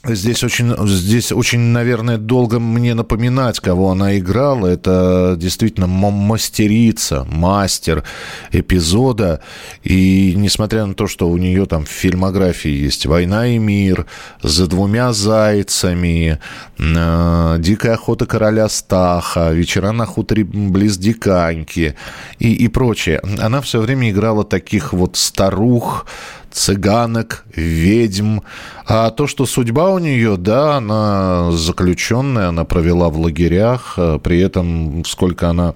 Здесь 0.02 0.42
очень, 0.42 0.74
здесь 0.86 1.30
очень, 1.30 1.58
наверное, 1.58 2.16
долго 2.16 2.58
мне 2.58 2.94
напоминать, 2.94 3.60
кого 3.60 3.90
она 3.90 4.18
играла. 4.18 4.66
Это 4.66 5.34
действительно 5.38 5.86
мастерица, 5.86 7.26
мастер 7.30 8.04
эпизода. 8.50 9.40
И 9.82 10.32
несмотря 10.36 10.86
на 10.86 10.94
то, 10.94 11.06
что 11.06 11.28
у 11.28 11.36
нее 11.36 11.66
там 11.66 11.84
в 11.84 11.90
фильмографии 11.90 12.70
есть 12.70 13.04
«Война 13.04 13.48
и 13.48 13.58
мир», 13.58 14.06
«За 14.42 14.66
двумя 14.66 15.12
зайцами», 15.12 16.38
«Дикая 16.78 17.92
охота 17.92 18.24
короля 18.24 18.70
Стаха», 18.70 19.52
«Вечера 19.52 19.92
на 19.92 20.06
хуторе 20.06 20.44
близ 20.44 20.96
Диканьки» 20.96 21.94
и, 22.38 22.54
и 22.54 22.68
прочее. 22.68 23.20
Она 23.38 23.60
все 23.60 23.80
время 23.80 24.10
играла 24.10 24.44
таких 24.44 24.94
вот 24.94 25.18
старух, 25.18 26.06
цыганок, 26.50 27.44
ведьм. 27.54 28.40
А 28.86 29.10
то, 29.10 29.26
что 29.26 29.46
судьба 29.46 29.90
у 29.90 29.98
нее, 29.98 30.36
да, 30.36 30.76
она 30.76 31.52
заключенная, 31.52 32.48
она 32.48 32.64
провела 32.64 33.08
в 33.08 33.18
лагерях, 33.18 33.94
а 33.96 34.18
при 34.18 34.40
этом 34.40 35.04
сколько 35.04 35.48
она 35.48 35.74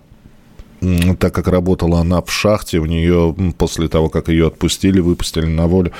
так 1.18 1.34
как 1.34 1.48
работала 1.48 2.00
она 2.00 2.20
в 2.20 2.30
шахте, 2.30 2.78
у 2.78 2.86
нее 2.86 3.34
после 3.56 3.88
того, 3.88 4.08
как 4.08 4.28
ее 4.28 4.48
отпустили, 4.48 5.00
выпустили 5.00 5.46
на 5.46 5.66
волю, 5.66 5.92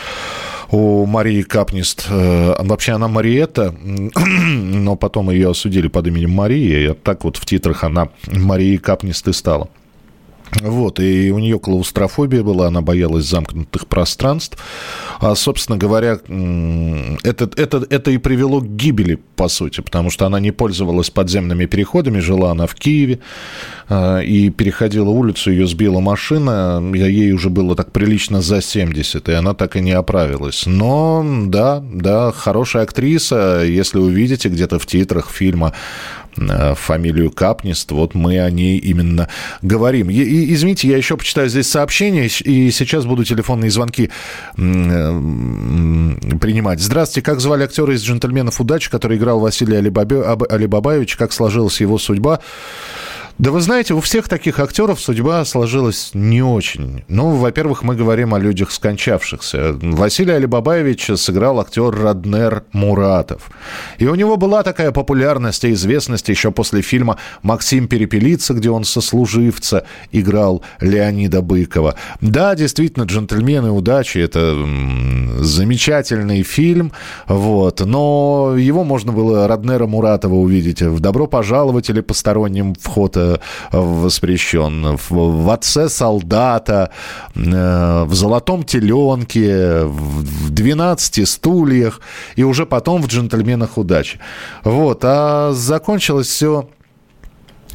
у 0.70 1.06
Марии 1.06 1.42
Капнист, 1.42 2.06
э, 2.10 2.54
вообще 2.58 2.92
она 2.92 3.08
Мариетта, 3.08 3.74
но 3.84 4.96
потом 4.96 5.30
ее 5.30 5.50
осудили 5.50 5.88
под 5.88 6.06
именем 6.08 6.32
Мария, 6.32 6.90
и 6.90 6.94
так 6.94 7.24
вот 7.24 7.37
в 7.37 7.46
титрах 7.46 7.84
она 7.84 8.08
Марии 8.26 8.76
Капнист 8.76 9.28
и 9.28 9.32
стала. 9.32 9.68
Вот, 10.60 11.00
и 11.00 11.30
у 11.32 11.38
нее 11.38 11.58
клаустрофобия 11.58 12.42
была, 12.42 12.68
она 12.68 12.80
боялась 12.80 13.24
замкнутых 13.24 13.86
пространств. 13.86 14.58
А, 15.20 15.34
собственно 15.34 15.78
говоря, 15.78 16.18
это, 17.22 17.50
это, 17.56 17.86
это 17.88 18.10
и 18.10 18.18
привело 18.18 18.60
к 18.60 18.76
гибели, 18.76 19.18
по 19.36 19.48
сути, 19.48 19.80
потому 19.80 20.10
что 20.10 20.26
она 20.26 20.40
не 20.40 20.52
пользовалась 20.52 21.10
подземными 21.10 21.66
переходами, 21.66 22.20
жила 22.20 22.52
она 22.52 22.66
в 22.66 22.74
Киеве, 22.74 23.20
а, 23.88 24.20
и 24.20 24.50
переходила 24.50 25.10
улицу, 25.10 25.50
ее 25.50 25.66
сбила 25.66 26.00
машина, 26.00 26.82
ей 26.94 27.32
уже 27.32 27.50
было 27.50 27.74
так 27.74 27.92
прилично 27.92 28.40
за 28.40 28.60
70, 28.60 29.28
и 29.28 29.32
она 29.32 29.54
так 29.54 29.76
и 29.76 29.80
не 29.80 29.92
оправилась. 29.92 30.64
Но, 30.66 31.24
да, 31.46 31.82
да, 31.82 32.32
хорошая 32.32 32.84
актриса, 32.84 33.62
если 33.64 33.98
увидите 33.98 34.48
где-то 34.48 34.78
в 34.78 34.86
титрах 34.86 35.30
фильма 35.30 35.72
фамилию 36.74 37.30
Капнист, 37.30 37.90
вот 37.92 38.14
мы 38.14 38.40
о 38.40 38.50
ней 38.50 38.78
именно 38.78 39.28
говорим. 39.62 40.10
И, 40.10 40.52
извините, 40.52 40.88
я 40.88 40.96
еще 40.96 41.16
почитаю 41.16 41.48
здесь 41.48 41.68
сообщения, 41.68 42.26
и 42.26 42.70
сейчас 42.70 43.06
буду 43.06 43.24
телефонные 43.24 43.70
звонки 43.70 44.04
э, 44.04 44.10
принимать. 44.56 46.80
Здравствуйте, 46.80 47.24
как 47.24 47.40
звали 47.40 47.64
актера 47.64 47.94
из 47.94 48.02
«Джентльменов 48.02 48.60
удачи», 48.60 48.90
который 48.90 49.16
играл 49.16 49.40
Василий 49.40 49.76
Алибабаевич, 49.76 51.16
как 51.16 51.32
сложилась 51.32 51.80
его 51.80 51.98
судьба? 51.98 52.40
Да 53.36 53.50
вы 53.50 53.60
знаете, 53.60 53.94
у 53.94 54.00
всех 54.00 54.28
таких 54.28 54.60
актеров 54.60 55.00
судьба 55.00 55.44
сложилась 55.44 56.10
не 56.14 56.40
очень. 56.40 57.02
Ну, 57.08 57.30
во-первых, 57.30 57.82
мы 57.82 57.96
говорим 57.96 58.32
о 58.32 58.38
людях 58.38 58.70
скончавшихся. 58.70 59.76
Василий 59.82 60.34
Алибабаевич 60.34 61.10
сыграл 61.16 61.58
актер 61.58 61.90
Раднер 61.90 62.62
Муратов. 62.72 63.50
И 63.98 64.06
у 64.06 64.14
него 64.14 64.36
была 64.36 64.62
такая 64.62 64.92
популярность 64.92 65.64
и 65.64 65.72
известность 65.72 66.28
еще 66.28 66.52
после 66.52 66.80
фильма 66.80 67.18
«Максим 67.42 67.88
Перепелица», 67.88 68.54
где 68.54 68.70
он 68.70 68.84
сослуживца 68.84 69.84
играл 70.12 70.62
Леонида 70.80 71.42
Быкова. 71.42 71.96
Да, 72.20 72.54
действительно, 72.54 73.02
«Джентльмены 73.02 73.72
удачи»— 73.72 74.18
это 74.20 74.54
замечательный 75.40 76.44
фильм, 76.44 76.92
вот, 77.26 77.80
но 77.80 78.54
его 78.56 78.84
можно 78.84 79.10
было 79.10 79.48
Раднера 79.48 79.86
Муратова 79.88 80.34
увидеть 80.34 80.82
в 80.82 81.00
«Добро 81.00 81.26
пожаловать» 81.26 81.90
или 81.90 82.00
«Посторонним 82.00 82.74
вход 82.74 83.16
Э, 83.23 83.23
воспрещен. 83.72 84.96
В, 84.96 85.10
в 85.10 85.50
«Отце 85.50 85.88
солдата», 85.88 86.90
э, 87.34 88.04
в 88.04 88.14
«Золотом 88.14 88.64
теленке», 88.64 89.84
в 89.84 90.50
«12 90.50 91.26
стульях» 91.26 92.00
и 92.37 92.42
уже 92.44 92.66
потом 92.66 93.02
в 93.02 93.06
«Джентльменах 93.06 93.78
удачи». 93.78 94.18
Вот. 94.64 95.00
А 95.04 95.52
закончилось 95.52 96.28
все 96.28 96.68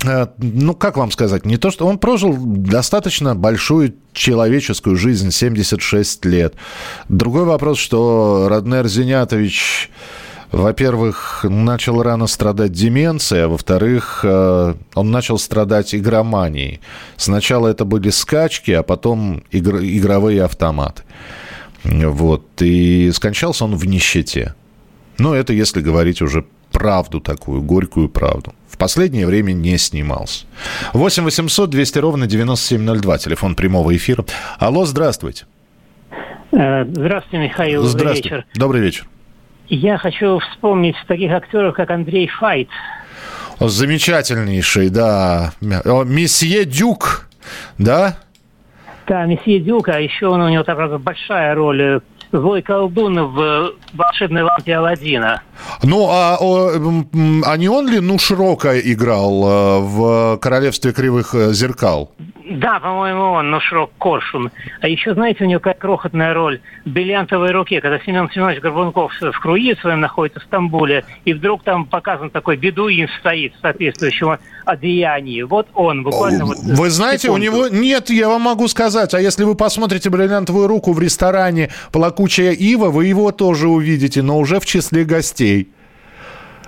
э, 0.04 0.28
ну, 0.38 0.74
как 0.74 0.98
вам 0.98 1.12
сказать, 1.12 1.46
не 1.46 1.58
то, 1.58 1.72
что 1.72 1.88
он 1.88 1.98
прожил 1.98 2.36
достаточно 2.38 3.36
большую 3.36 3.96
человеческую 4.14 4.96
жизнь, 4.96 5.32
76 5.32 6.26
лет. 6.26 6.56
Другой 7.10 7.44
вопрос, 7.44 7.78
что 7.78 8.48
Раднер 8.50 8.88
Зинятович 8.88 9.90
во-первых, 10.52 11.46
начал 11.48 12.02
рано 12.02 12.28
страдать 12.28 12.72
деменцией, 12.72 13.46
а 13.46 13.48
во-вторых, 13.48 14.22
э, 14.24 14.74
он 14.96 15.12
начал 15.12 15.38
страдать 15.38 15.94
игроманией. 15.94 16.80
Сначала 17.18 17.68
это 17.68 17.86
были 17.86 18.10
скачки, 18.10 18.72
а 18.72 18.84
потом 18.84 19.44
игр- 19.52 19.82
игровые 19.84 20.44
автоматы. 20.44 21.04
Вот. 21.84 22.46
И 22.62 23.12
скончался 23.14 23.66
он 23.66 23.76
в 23.76 23.86
нищете. 23.86 24.56
Ну, 25.18 25.34
это 25.34 25.54
если 25.54 25.82
говорить 25.82 26.22
уже 26.22 26.46
правду 26.72 27.20
такую, 27.20 27.62
горькую 27.62 28.10
правду. 28.10 28.54
В 28.70 28.78
последнее 28.78 29.26
время 29.26 29.52
не 29.54 29.78
снимался. 29.78 30.46
8 30.94 31.24
800 31.24 31.70
200 31.70 32.00
ровно 32.00 32.28
9702, 32.28 33.18
телефон 33.18 33.56
прямого 33.56 33.96
эфира. 33.96 34.26
Алло, 34.58 34.86
здравствуйте. 34.86 35.46
Э, 36.52 36.86
здравствуйте, 36.86 37.38
Михаил. 37.44 37.84
Здравствуйте. 37.84 38.30
Добрый 38.30 38.42
вечер. 38.42 38.46
Добрый 38.56 38.82
вечер. 38.82 39.08
Я 39.70 39.98
хочу 39.98 40.40
вспомнить 40.40 40.96
таких 41.08 41.32
актеров, 41.32 41.76
как 41.76 41.92
Андрей 41.92 42.28
Файт. 42.28 42.70
Замечательнейший, 43.60 44.90
да. 44.90 45.54
Месье 45.62 46.66
Дюк, 46.66 47.28
да? 47.78 48.18
Да, 49.08 49.26
месье 49.26 49.60
Дюк, 49.60 49.90
а 49.90 50.00
еще 50.00 50.28
он, 50.28 50.42
у 50.42 50.50
него 50.50 50.64
такая 50.64 50.98
большая 50.98 51.54
роль 51.56 52.02
злой 52.32 52.62
колдун 52.62 53.20
в 53.20 53.74
волшебной 53.94 54.44
лампе 54.44 54.76
Алладина. 54.76 55.42
Ну, 55.84 56.08
а, 56.10 56.38
а 56.40 57.58
не 57.58 57.70
он 57.70 57.90
ли, 57.90 58.00
ну, 58.00 58.20
широко 58.20 58.70
играл 58.80 59.44
э, 59.44 59.80
в 59.80 60.38
«Королевстве 60.38 60.94
кривых 60.94 61.34
э, 61.34 61.54
зеркал»? 61.54 62.12
Да, 62.50 62.80
по-моему, 62.80 63.22
он, 63.34 63.52
но 63.52 63.60
Шрок 63.60 63.92
Коршун. 64.00 64.52
А 64.82 64.88
еще, 64.88 65.14
знаете, 65.14 65.44
у 65.44 65.48
него 65.48 65.60
какая 65.60 65.76
крохотная 65.76 66.34
роль 66.34 66.60
в 66.84 66.90
«Бриллиантовой 66.90 67.52
руке», 67.52 67.80
когда 67.80 68.00
Семен 68.00 68.30
Семенович 68.32 68.60
Горбунков 68.60 69.14
в 69.22 69.40
круизе 69.40 69.80
своем 69.80 70.00
находится 70.00 70.40
в 70.40 70.44
Стамбуле, 70.44 71.06
и 71.26 71.34
вдруг 71.34 71.64
там 71.64 71.86
показан 71.86 72.32
такой 72.32 72.58
бедуин 72.58 73.08
стоит 73.20 73.54
в 73.56 73.62
соответствующем 73.62 74.38
одеянии. 74.66 75.44
Вот 75.44 75.68
он, 75.76 76.04
буквально 76.04 76.46
вот... 76.46 76.58
Вы 76.58 76.90
знаете, 76.90 77.28
секунду. 77.28 77.42
у 77.42 77.44
него... 77.44 77.68
Нет, 77.68 78.10
я 78.10 78.28
вам 78.30 78.42
могу 78.42 78.68
сказать, 78.68 79.14
а 79.14 79.22
если 79.22 79.44
вы 79.44 79.54
посмотрите 79.56 80.10
«Бриллиантовую 80.10 80.68
руку» 80.68 80.94
в 80.94 81.00
ресторане 81.00 81.70
«Плакучая 81.92 82.54
ива», 82.54 82.90
вы 82.90 83.06
его 83.06 83.32
тоже 83.32 83.68
увидите, 83.68 84.24
но 84.24 84.40
уже 84.40 84.60
в 84.60 84.66
числе 84.66 85.04
гостей. 85.04 85.70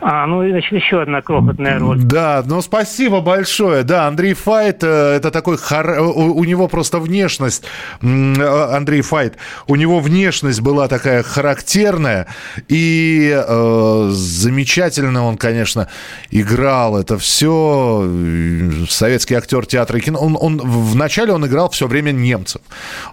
А, 0.03 0.25
ну, 0.25 0.47
значит, 0.49 0.71
еще 0.71 1.03
одна 1.03 1.21
крохотная 1.21 1.77
роль. 1.77 1.99
Да, 1.99 2.43
ну, 2.43 2.59
спасибо 2.61 3.21
большое. 3.21 3.83
Да, 3.83 4.07
Андрей 4.07 4.33
Файт, 4.33 4.83
э, 4.83 4.87
это 4.87 5.29
такой, 5.29 5.57
хар... 5.57 6.01
у, 6.01 6.33
у 6.33 6.43
него 6.43 6.67
просто 6.67 6.99
внешность, 6.99 7.63
э, 8.01 8.75
Андрей 8.75 9.01
Файт, 9.01 9.37
у 9.67 9.75
него 9.75 9.99
внешность 9.99 10.59
была 10.61 10.87
такая 10.87 11.21
характерная, 11.21 12.25
и 12.67 13.31
э, 13.31 14.07
замечательно 14.11 15.23
он, 15.23 15.37
конечно, 15.37 15.87
играл 16.31 16.97
это 16.97 17.19
все. 17.19 18.09
Советский 18.89 19.35
актер 19.35 19.67
театра 19.67 19.99
и 19.99 20.01
кино. 20.01 20.19
Он, 20.19 20.35
он, 20.39 20.61
вначале 20.63 21.31
он 21.31 21.45
играл 21.45 21.69
все 21.69 21.85
время 21.85 22.11
немцев. 22.11 22.61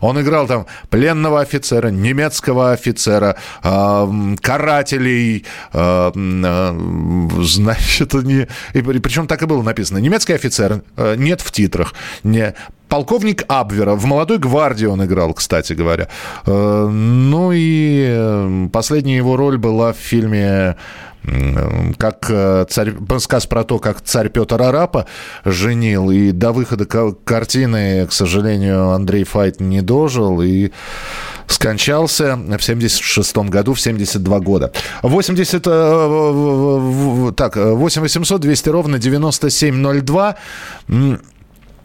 Он 0.01 0.19
играл 0.23 0.47
там 0.47 0.65
пленного 0.89 1.43
офицера, 1.43 1.89
немецкого 1.89 2.73
офицера, 2.73 3.37
э, 3.63 4.35
карателей, 4.41 5.45
э, 5.75 6.13
э 6.15 6.78
значит, 7.43 8.15
не... 8.15 8.47
И, 8.73 8.83
причем 8.83 9.27
так 9.27 9.43
и 9.43 9.47
было 9.47 9.63
написано. 9.63 9.99
Немецкий 9.99 10.35
офицер, 10.35 10.83
э, 10.97 11.17
нет 11.17 11.41
в 11.41 11.51
титрах. 11.51 11.95
Не... 12.23 12.55
Полковник 12.89 13.45
Абвера. 13.49 13.95
В 13.95 14.07
«Молодой 14.07 14.39
гвардии» 14.39 14.87
он 14.87 15.05
играл, 15.05 15.35
кстати 15.35 15.75
говоря. 15.75 16.09
Э, 16.47 16.89
ну 16.89 17.53
и 17.53 18.07
э, 18.09 18.69
последняя 18.73 19.17
его 19.17 19.37
роль 19.37 19.59
была 19.59 19.93
в 19.93 19.99
фильме 19.99 20.77
как 21.99 22.27
царь, 22.71 22.95
сказ 23.19 23.47
про 23.47 23.65
то, 23.65 23.79
как 23.81 24.01
царь 24.01 24.31
Петр 24.31 24.63
Арапа 24.63 25.07
женил, 25.45 26.11
и 26.11 26.31
до 26.31 26.53
выхода 26.53 26.87
картины, 26.87 28.07
к 28.07 28.13
сожалению, 28.13 28.93
Андрей 28.93 29.25
Файт 29.25 29.61
не 29.61 29.83
дожил, 29.83 30.41
и 30.41 30.71
скончался 31.49 32.37
в 32.37 32.63
76 32.63 33.37
году, 33.37 33.75
в 33.75 33.81
72 33.81 34.41
года. 34.41 34.73
80, 35.03 35.63
так, 37.37 37.57
8 37.57 38.03
800 38.03 38.41
200 38.41 38.69
ровно 38.69 38.99
9702. 38.99 40.37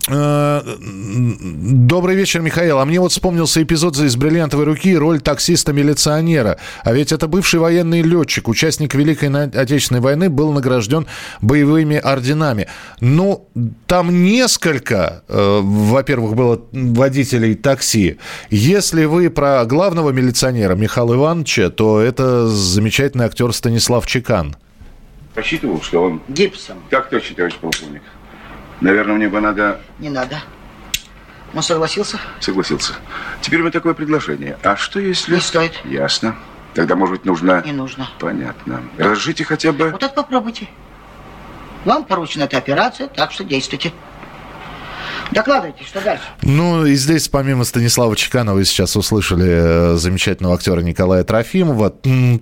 Э, 0.09 0.61
Добрый 0.79 2.15
вечер, 2.15 2.41
Михаил. 2.41 2.79
А 2.79 2.85
мне 2.85 2.99
вот 2.99 3.11
вспомнился 3.11 3.63
эпизод 3.63 3.97
из 3.97 4.15
«Бриллиантовой 4.15 4.65
руки» 4.65 4.95
роль 4.97 5.21
таксиста-милиционера. 5.21 6.57
А 6.83 6.93
ведь 6.93 7.11
это 7.11 7.27
бывший 7.27 7.59
военный 7.59 8.01
летчик, 8.01 8.47
участник 8.47 8.95
Великой 8.95 9.29
Отечественной 9.29 10.01
войны, 10.01 10.29
был 10.29 10.51
награжден 10.51 11.07
боевыми 11.41 11.97
орденами. 11.97 12.67
Ну, 12.99 13.47
там 13.87 14.23
несколько, 14.23 15.23
э, 15.29 15.59
во-первых, 15.63 16.35
было 16.35 16.61
водителей 16.71 17.55
такси. 17.55 18.17
Если 18.49 19.05
вы 19.05 19.29
про 19.29 19.63
главного 19.65 20.09
милиционера 20.09 20.75
Михаила 20.75 21.15
Ивановича, 21.15 21.69
то 21.69 22.01
это 22.01 22.47
замечательный 22.47 23.25
актер 23.25 23.53
Станислав 23.53 24.05
Чекан. 24.05 24.55
Рассчитывал, 25.35 25.81
что 25.81 26.03
он... 26.03 26.21
Гипсом. 26.27 26.77
Так 26.89 27.09
точно, 27.09 27.35
товарищ 27.35 27.55
полковник. 27.55 28.01
Наверное, 28.83 29.15
мне 29.15 29.29
бы 29.29 29.39
надо... 29.39 29.79
Не 29.97 30.09
надо. 30.09 30.41
Он 31.53 31.63
согласился? 31.63 32.19
Согласился. 32.41 32.93
Теперь 33.39 33.61
у 33.61 33.63
меня 33.63 33.71
такое 33.71 33.93
предложение. 33.93 34.57
А 34.61 34.75
что 34.75 34.99
если... 34.99 35.35
Не 35.35 35.39
стоит. 35.39 35.79
Ясно. 35.85 36.35
Тогда, 36.73 36.97
может 36.97 37.15
быть, 37.15 37.25
нужно... 37.25 37.61
Не 37.65 37.71
нужно. 37.71 38.09
Понятно. 38.19 38.83
Разжите 38.97 39.45
хотя 39.45 39.71
бы... 39.71 39.91
Вот 39.91 40.03
это 40.03 40.13
попробуйте. 40.13 40.67
Вам 41.85 42.03
поручена 42.03 42.43
эта 42.43 42.57
операция, 42.57 43.07
так 43.07 43.31
что 43.31 43.45
действуйте. 43.45 43.93
Докладывайте, 45.33 45.83
что 45.83 46.01
дальше? 46.01 46.23
Ну, 46.41 46.85
и 46.85 46.95
здесь, 46.95 47.27
помимо 47.27 47.63
Станислава 47.63 48.15
Чекана, 48.15 48.53
вы 48.53 48.65
сейчас 48.65 48.95
услышали 48.95 49.47
э, 49.47 49.95
замечательного 49.95 50.55
актера 50.55 50.81
Николая 50.81 51.23
Трофимова, 51.23 51.89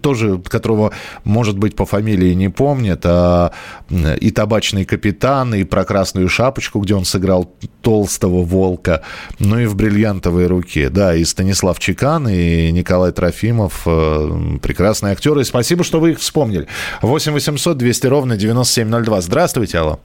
тоже, 0.01 0.39
которого, 0.39 0.91
может 1.23 1.58
быть, 1.58 1.75
по 1.75 1.86
фамилии 1.86 2.34
не 2.34 2.49
помнят, 2.49 3.01
а 3.06 3.54
и 3.89 4.32
«Табачный 4.32 4.86
капитан», 4.86 5.54
и 5.54 5.63
про 5.63 5.86
«Красную 5.86 6.27
шапочку», 6.27 6.80
где 6.80 6.95
он 6.95 7.06
сыграл 7.06 7.54
толстого 7.82 8.43
волка, 8.43 9.04
ну 9.39 9.60
и 9.60 9.65
в 9.65 9.75
«Бриллиантовой 9.75 10.47
руке». 10.47 10.89
Да, 10.89 11.15
и 11.15 11.23
Станислав 11.23 11.80
Чекан, 11.80 12.27
и 12.27 12.71
Николай 12.71 13.12
Трофимов, 13.12 13.84
э, 13.86 14.58
прекрасные 14.62 15.13
актеры. 15.13 15.45
Спасибо, 15.45 15.84
что 15.84 15.99
вы 15.99 16.12
их 16.12 16.19
вспомнили. 16.19 16.67
8 17.01 17.32
800 17.32 17.77
200 17.77 18.08
ровно 18.08 18.38
9702. 18.38 19.21
Здравствуйте, 19.21 19.77
алло. 19.77 19.99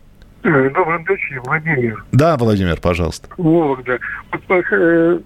Э, 0.47 0.71
Добрый 0.71 1.05
вечер, 1.09 1.41
Владимир. 1.45 2.05
Да, 2.13 2.37
Владимир, 2.37 2.81
пожалуйста. 2.81 3.29
Вологда. 3.37 3.99
Вот, 4.31 4.65
э, 4.71 5.19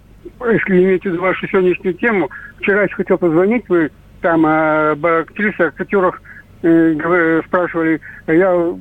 если 0.53 0.83
иметь 0.83 1.03
в 1.03 1.05
виду 1.05 1.21
вашу 1.21 1.47
сегодняшнюю 1.47 1.95
тему, 1.95 2.31
вчера 2.59 2.85
еще 2.85 2.95
хотел 2.95 3.19
позвонить, 3.19 3.69
вы 3.69 3.91
там 4.23 4.47
об 4.47 5.05
актрисах, 5.05 5.75
которых 5.75 6.23
э, 6.63 7.43
спрашивали, 7.47 8.01
я 8.29 8.75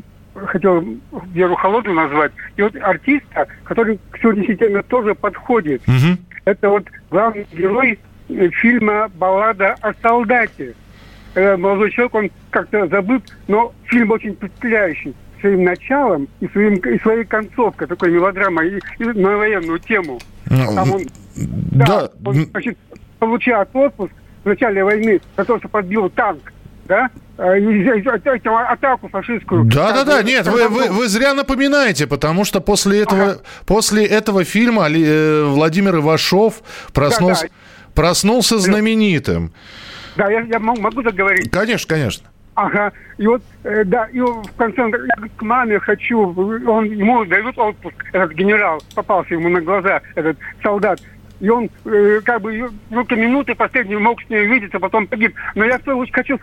хотел 0.46 0.86
Веру 1.34 1.56
Холодную 1.56 1.96
назвать, 1.96 2.32
и 2.56 2.62
вот 2.62 2.74
артиста, 2.78 3.48
который 3.66 4.00
к 4.12 4.18
сегодняшней 4.20 4.56
теме 4.56 4.82
тоже 4.84 5.16
подходит. 5.16 5.82
Это 6.46 6.70
вот 6.70 6.86
главный 7.12 7.46
герой 7.52 8.00
э, 8.30 8.50
фильма 8.50 9.12
«Баллада 9.16 9.76
о 9.82 9.94
солдате». 10.02 10.74
Э, 11.36 11.58
Молодой 11.58 11.92
человек, 11.92 12.16
он 12.16 12.32
как-то 12.50 12.88
забыт, 12.88 13.24
но 13.50 13.74
фильм 13.84 14.12
очень 14.12 14.36
впечатляющий 14.36 15.14
своим 15.40 15.64
началом 15.64 16.28
и, 16.40 16.48
своим, 16.48 16.76
и 16.76 17.00
своей 17.00 17.24
концовкой, 17.26 17.88
такой 17.88 18.12
мелодрама, 18.12 18.64
и, 18.66 18.80
и 19.00 19.04
на 19.06 19.38
военную 19.38 19.80
тему. 19.80 20.20
Там 20.48 20.92
он, 20.92 21.02
да, 21.36 22.10
он, 22.26 22.46
значит, 22.46 22.78
получает 23.20 23.70
отпуск 23.74 24.12
в 24.44 24.48
начале 24.48 24.84
войны 24.84 25.22
за 25.38 25.46
то, 25.46 25.58
что 25.60 25.68
подбил 25.68 26.10
танк, 26.10 26.52
да, 26.88 27.10
э, 27.38 27.60
и- 27.60 28.08
атаку 28.48 29.10
фашистскую. 29.10 29.66
Да, 29.66 29.94
да, 29.94 30.04
да, 30.04 30.18
Там, 30.18 30.26
нет, 30.26 30.48
вы, 30.48 30.68
вы, 30.68 30.90
вы 30.90 31.08
зря 31.08 31.34
напоминаете, 31.34 32.08
потому 32.08 32.46
что 32.46 32.62
после 32.62 33.02
этого, 33.02 33.38
после 33.66 34.06
этого 34.06 34.44
фильма 34.44 34.88
э, 34.90 35.44
Владимир 35.46 35.98
Ивашов 35.98 36.62
проснулся, 36.94 37.44
Да, 37.44 37.48
да. 37.50 37.92
проснулся 37.94 38.58
знаменитым. 38.58 39.54
Да, 40.16 40.30
я, 40.30 40.42
я 40.42 40.60
могу, 40.60 40.82
могу 40.82 41.04
заговорить? 41.04 41.50
Конечно, 41.52 41.88
конечно. 41.88 42.30
Ага, 42.60 42.92
и 43.18 43.26
вот, 43.26 43.42
э, 43.64 43.86
да, 43.86 44.10
и 44.12 44.20
в 44.20 44.44
конце 44.58 44.84
он 44.84 44.92
говорит, 44.92 45.10
я 45.18 45.30
к 45.38 45.42
маме 45.42 45.80
хочу, 45.80 46.20
он, 46.68 46.84
ему 46.84 47.24
дают 47.24 47.58
отпуск, 47.58 47.96
этот 48.12 48.34
генерал, 48.34 48.82
попался 48.94 49.34
ему 49.34 49.48
на 49.48 49.62
глаза, 49.62 50.02
этот 50.16 50.38
солдат, 50.62 51.00
и 51.40 51.48
он 51.48 51.70
э, 51.86 52.20
как 52.26 52.42
бы 52.42 52.70
только 52.90 53.16
минуты 53.16 53.56
последние 53.56 53.98
мог 53.98 54.22
с 54.22 54.30
ней 54.30 54.46
увидеться, 54.46 54.78
потом 54.78 55.08
погиб. 55.08 55.34
Но 55.56 55.64
я 55.64 55.80
очередь 55.86 56.14
хочу 56.14 56.38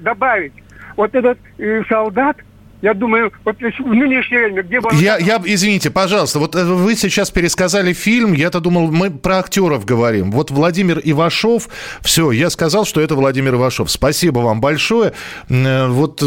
добавить, 0.00 0.54
вот 0.96 1.14
этот 1.14 1.38
э, 1.58 1.82
солдат, 1.90 2.38
я 2.82 2.94
думаю, 2.94 3.32
вот 3.44 3.56
в 3.58 3.94
нынешнее 3.94 4.46
время, 4.46 4.62
где 4.62 4.80
бы. 4.80 4.88
Я, 4.94 5.18
я, 5.18 5.40
извините, 5.44 5.90
пожалуйста, 5.90 6.38
вот 6.38 6.54
э, 6.56 6.64
вы 6.64 6.96
сейчас 6.96 7.30
пересказали 7.30 7.92
фильм, 7.92 8.32
я-то 8.32 8.60
думал, 8.60 8.90
мы 8.90 9.10
про 9.10 9.38
актеров 9.38 9.84
говорим. 9.84 10.30
Вот 10.30 10.50
Владимир 10.50 11.00
Ивашов, 11.02 11.68
все, 12.00 12.30
я 12.32 12.48
сказал, 12.50 12.84
что 12.84 13.00
это 13.00 13.14
Владимир 13.14 13.54
Ивашов. 13.54 13.90
Спасибо 13.90 14.38
вам 14.40 14.60
большое. 14.60 15.12
Э, 15.48 15.88
Вот, 15.88 16.22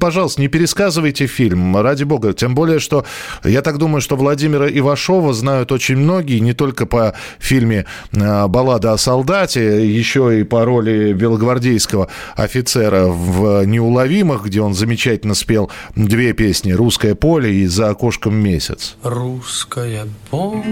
пожалуйста, 0.00 0.40
не 0.40 0.48
пересказывайте 0.48 1.26
фильм, 1.26 1.76
ради 1.76 2.04
бога. 2.04 2.32
Тем 2.32 2.54
более, 2.54 2.80
что 2.80 3.04
я 3.44 3.62
так 3.62 3.78
думаю, 3.78 4.00
что 4.00 4.16
Владимира 4.16 4.68
Ивашова 4.68 5.32
знают 5.32 5.70
очень 5.72 5.96
многие, 5.96 6.40
не 6.40 6.52
только 6.52 6.86
по 6.86 7.14
фильме 7.38 7.86
э, 8.12 8.46
«Баллада 8.48 8.92
о 8.92 8.98
солдате», 8.98 9.86
еще 9.86 10.40
и 10.40 10.42
по 10.42 10.64
роли 10.64 11.12
белогвардейского 11.12 12.08
офицера 12.34 13.06
в 13.06 13.64
«Неуловимых», 13.64 14.44
где 14.44 14.60
он 14.60 14.74
замечательно 14.74 15.27
спел 15.34 15.70
две 15.94 16.32
песни 16.32 16.72
«Русское 16.72 17.14
поле» 17.14 17.54
и 17.54 17.66
«За 17.66 17.90
окошком 17.90 18.34
месяц». 18.34 18.96
Русское 19.02 20.06
поле 20.30 20.62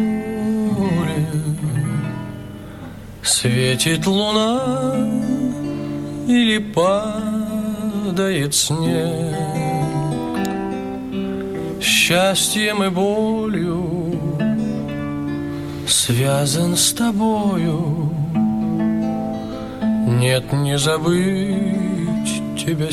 Светит 3.23 4.07
луна 4.07 4.95
Или 6.29 6.59
падает 6.59 8.55
снег. 8.55 9.35
Счастьем 11.81 12.85
и 12.85 12.89
болью 12.89 14.07
Связан 15.89 16.77
с 16.77 16.93
тобою. 16.93 18.13
Нет, 20.07 20.53
не 20.53 20.79
забыть 20.79 22.37
тебя 22.57 22.91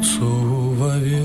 сердцу 0.00 0.24
вовек 0.76 1.20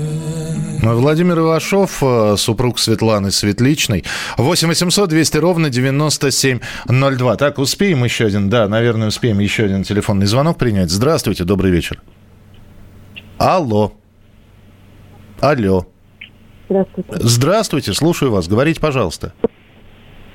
Владимир 0.82 1.38
Ивашов, 1.40 2.00
э, 2.02 2.36
супруг 2.36 2.78
Светланы 2.78 3.32
Светличной. 3.32 4.04
8 4.36 4.68
800 4.68 5.08
200 5.08 5.38
ровно 5.38 5.68
9702. 5.68 7.36
Так, 7.36 7.58
успеем 7.58 8.04
еще 8.04 8.26
один? 8.26 8.48
Да, 8.48 8.68
наверное, 8.68 9.08
успеем 9.08 9.40
еще 9.40 9.64
один 9.64 9.82
телефонный 9.82 10.26
звонок 10.26 10.58
принять. 10.58 10.90
Здравствуйте, 10.90 11.42
добрый 11.44 11.72
вечер. 11.72 12.00
Алло. 13.38 13.94
Алло. 15.40 15.86
Здравствуйте. 16.68 17.10
Здравствуйте, 17.10 17.92
слушаю 17.92 18.30
вас. 18.30 18.46
Говорите, 18.46 18.80
пожалуйста. 18.80 19.32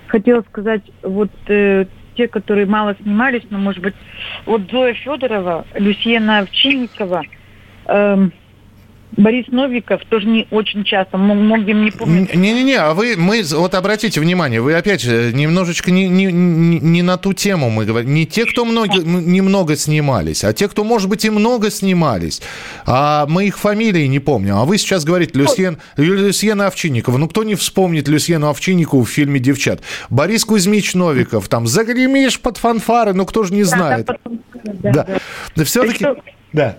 Хотела 0.07 0.43
сказать, 0.49 0.83
вот 1.01 1.31
э, 1.47 1.85
те, 2.17 2.27
которые 2.27 2.65
мало 2.65 2.95
снимались, 3.01 3.43
но, 3.49 3.57
может 3.57 3.81
быть, 3.81 3.95
вот 4.45 4.63
Зоя 4.69 4.93
Федорова, 4.95 5.65
Люсьена 5.75 6.39
Овчинникова, 6.39 7.23
эм, 7.85 8.33
Борис 9.17 9.47
Новиков 9.49 10.01
тоже 10.09 10.25
не 10.27 10.47
очень 10.51 10.85
часто, 10.85 11.17
многим 11.17 11.83
не 11.83 11.91
помнят. 11.91 12.33
Не-не-не, 12.33 12.75
а 12.75 12.93
вы, 12.93 13.15
мы, 13.17 13.43
вот 13.43 13.75
обратите 13.75 14.21
внимание, 14.21 14.61
вы 14.61 14.73
опять 14.73 15.03
немножечко 15.03 15.91
не, 15.91 16.07
не, 16.07 16.31
не, 16.31 17.01
на 17.01 17.17
ту 17.17 17.33
тему 17.33 17.69
мы 17.69 17.85
говорим. 17.85 18.13
Не 18.13 18.25
те, 18.25 18.45
кто 18.45 18.63
много, 18.63 18.99
немного 18.99 19.75
снимались, 19.75 20.45
а 20.45 20.53
те, 20.53 20.69
кто, 20.69 20.85
может 20.85 21.09
быть, 21.09 21.25
и 21.25 21.29
много 21.29 21.69
снимались. 21.71 22.41
А 22.85 23.25
мы 23.27 23.47
их 23.47 23.59
фамилии 23.59 24.05
не 24.07 24.19
помним. 24.19 24.55
А 24.55 24.65
вы 24.65 24.77
сейчас 24.77 25.03
говорите 25.03 25.37
Люсьен, 25.37 25.77
Люсьена 25.97 26.67
Овчинникова. 26.67 27.17
Ну, 27.17 27.27
кто 27.27 27.43
не 27.43 27.55
вспомнит 27.55 28.07
Люсьену 28.07 28.49
Овчинникову 28.49 29.03
в 29.03 29.09
фильме 29.09 29.39
«Девчат»? 29.39 29.81
Борис 30.09 30.45
Кузьмич 30.45 30.93
Новиков, 30.93 31.49
там, 31.49 31.67
загремишь 31.67 32.39
под 32.39 32.57
фанфары, 32.57 33.13
ну, 33.13 33.25
кто 33.25 33.43
же 33.43 33.53
не 33.53 33.63
знает. 33.63 34.09
Да, 34.63 35.19
Да. 35.55 35.63
Все-таки... 35.65 36.05
Да. 36.53 36.77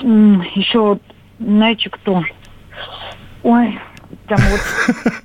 Еще 0.00 0.98
знаете, 1.38 1.90
кто? 1.90 2.24
Ой, 3.42 3.78
там 4.26 4.38
вот... 4.38 4.60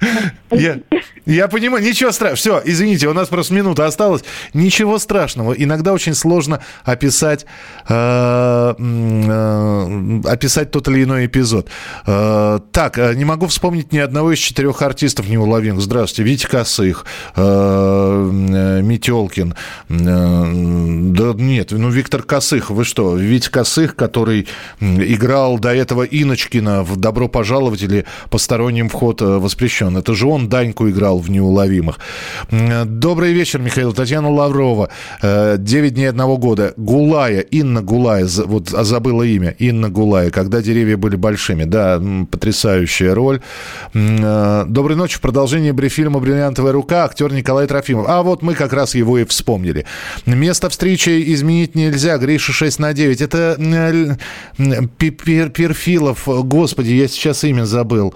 Я, 0.52 0.80
я 1.26 1.48
понимаю, 1.48 1.84
ничего 1.84 2.12
страшного. 2.12 2.36
Все, 2.36 2.62
извините, 2.66 3.08
у 3.08 3.14
нас 3.14 3.30
просто 3.30 3.54
минута 3.54 3.86
осталась. 3.86 4.24
Ничего 4.54 5.00
страшного. 5.00 5.54
Иногда 5.54 5.94
очень 5.94 6.14
сложно 6.14 6.62
описать, 6.84 7.46
э, 7.88 8.74
э, 8.78 10.22
описать 10.26 10.72
тот 10.72 10.88
или 10.90 11.04
иной 11.04 11.28
эпизод. 11.28 11.70
Э, 12.06 12.60
так, 12.72 12.98
э, 12.98 13.14
не 13.16 13.26
могу 13.26 13.48
вспомнить 13.48 13.94
ни 13.94 14.00
одного 14.00 14.34
из 14.34 14.40
четырех 14.40 14.82
артистов 14.82 15.30
неуловимых. 15.30 15.82
Здравствуйте, 15.82 16.30
Витя 16.30 16.48
Косых, 16.48 17.06
э, 17.36 17.42
э, 17.42 18.82
Метелкин. 18.82 19.56
Э, 19.90 20.52
да 21.12 21.34
нет, 21.34 21.72
ну 21.72 21.90
Виктор 21.90 22.24
Косых, 22.24 22.72
вы 22.72 22.84
что? 22.84 23.16
Витя 23.16 23.50
Косых, 23.50 23.96
который 23.96 24.48
играл 24.80 25.60
до 25.60 25.74
этого 25.74 26.04
Иночкина 26.04 26.84
в 26.84 26.98
«Добро 26.98 27.28
пожаловать» 27.28 27.84
или 27.84 28.06
«Посторонним 28.30 28.90
вход 28.90 29.22
воспрещен. 29.22 29.98
Это 29.98 30.14
же 30.14 30.28
он 30.28 30.41
Даньку 30.50 30.90
играл 30.90 31.20
в 31.20 31.30
«Неуловимых». 31.30 32.00
Добрый 32.50 33.34
вечер, 33.34 33.60
Михаил. 33.60 33.94
Татьяна 33.94 34.30
Лаврова. 34.30 34.90
«Девять 35.22 35.94
дней 35.94 36.10
одного 36.10 36.38
года». 36.38 36.74
Гулая, 36.78 37.40
Инна 37.42 37.82
Гулая, 37.82 38.28
вот 38.46 38.70
забыла 38.70 39.24
имя. 39.24 39.56
Инна 39.60 39.90
Гулая, 39.90 40.30
когда 40.32 40.62
деревья 40.62 40.98
были 40.98 41.16
большими. 41.16 41.64
Да, 41.64 42.02
потрясающая 42.30 43.14
роль. 43.14 43.42
Доброй 43.94 44.96
ночи. 44.96 45.18
В 45.18 45.22
продолжении 45.22 45.72
брифильма 45.72 46.20
«Бриллиантовая 46.20 46.72
рука» 46.72 47.06
актер 47.06 47.32
Николай 47.34 47.68
Трофимов. 47.68 48.06
А 48.08 48.22
вот 48.24 48.42
мы 48.42 48.54
как 48.54 48.74
раз 48.74 48.96
его 48.96 49.18
и 49.18 49.26
вспомнили. 49.26 49.86
Место 50.26 50.70
встречи 50.70 51.34
изменить 51.34 51.76
нельзя. 51.76 52.18
Гриша 52.18 52.52
6 52.52 52.80
на 52.80 52.94
9. 52.94 53.22
Это 53.22 54.18
Перфилов. 54.98 56.28
Господи, 56.28 56.92
я 56.92 57.08
сейчас 57.08 57.44
имя 57.44 57.66
забыл. 57.66 58.14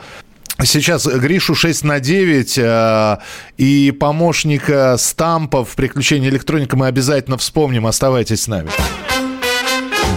Сейчас 0.64 1.06
Гришу 1.06 1.54
6 1.54 1.84
на 1.84 2.00
9 2.00 2.58
э, 2.58 3.18
и 3.58 3.92
помощника 3.92 4.96
Стампа 4.98 5.66
в 5.66 5.76
«Приключении 5.76 6.30
электроника» 6.30 6.78
мы 6.78 6.88
обязательно 6.88 7.38
вспомним. 7.38 7.86
Оставайтесь 7.86 8.44
с 8.44 8.48
нами. 8.48 8.70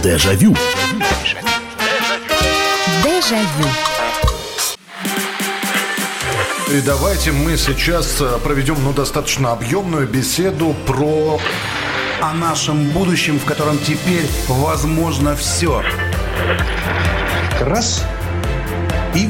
Дежавю. 0.01 0.55
Дежавю. 3.03 3.69
И 6.71 6.81
давайте 6.81 7.31
мы 7.31 7.57
сейчас 7.57 8.21
э, 8.21 8.37
проведем 8.43 8.77
ну, 8.83 8.93
достаточно 8.93 9.51
объемную 9.51 10.07
беседу 10.07 10.75
про... 10.85 11.39
О 12.21 12.33
нашем 12.33 12.89
будущем, 12.89 13.39
в 13.39 13.45
котором 13.45 13.77
теперь 13.79 14.27
возможно 14.47 15.35
все. 15.35 15.81
Раз 17.61 18.05
и 19.15 19.29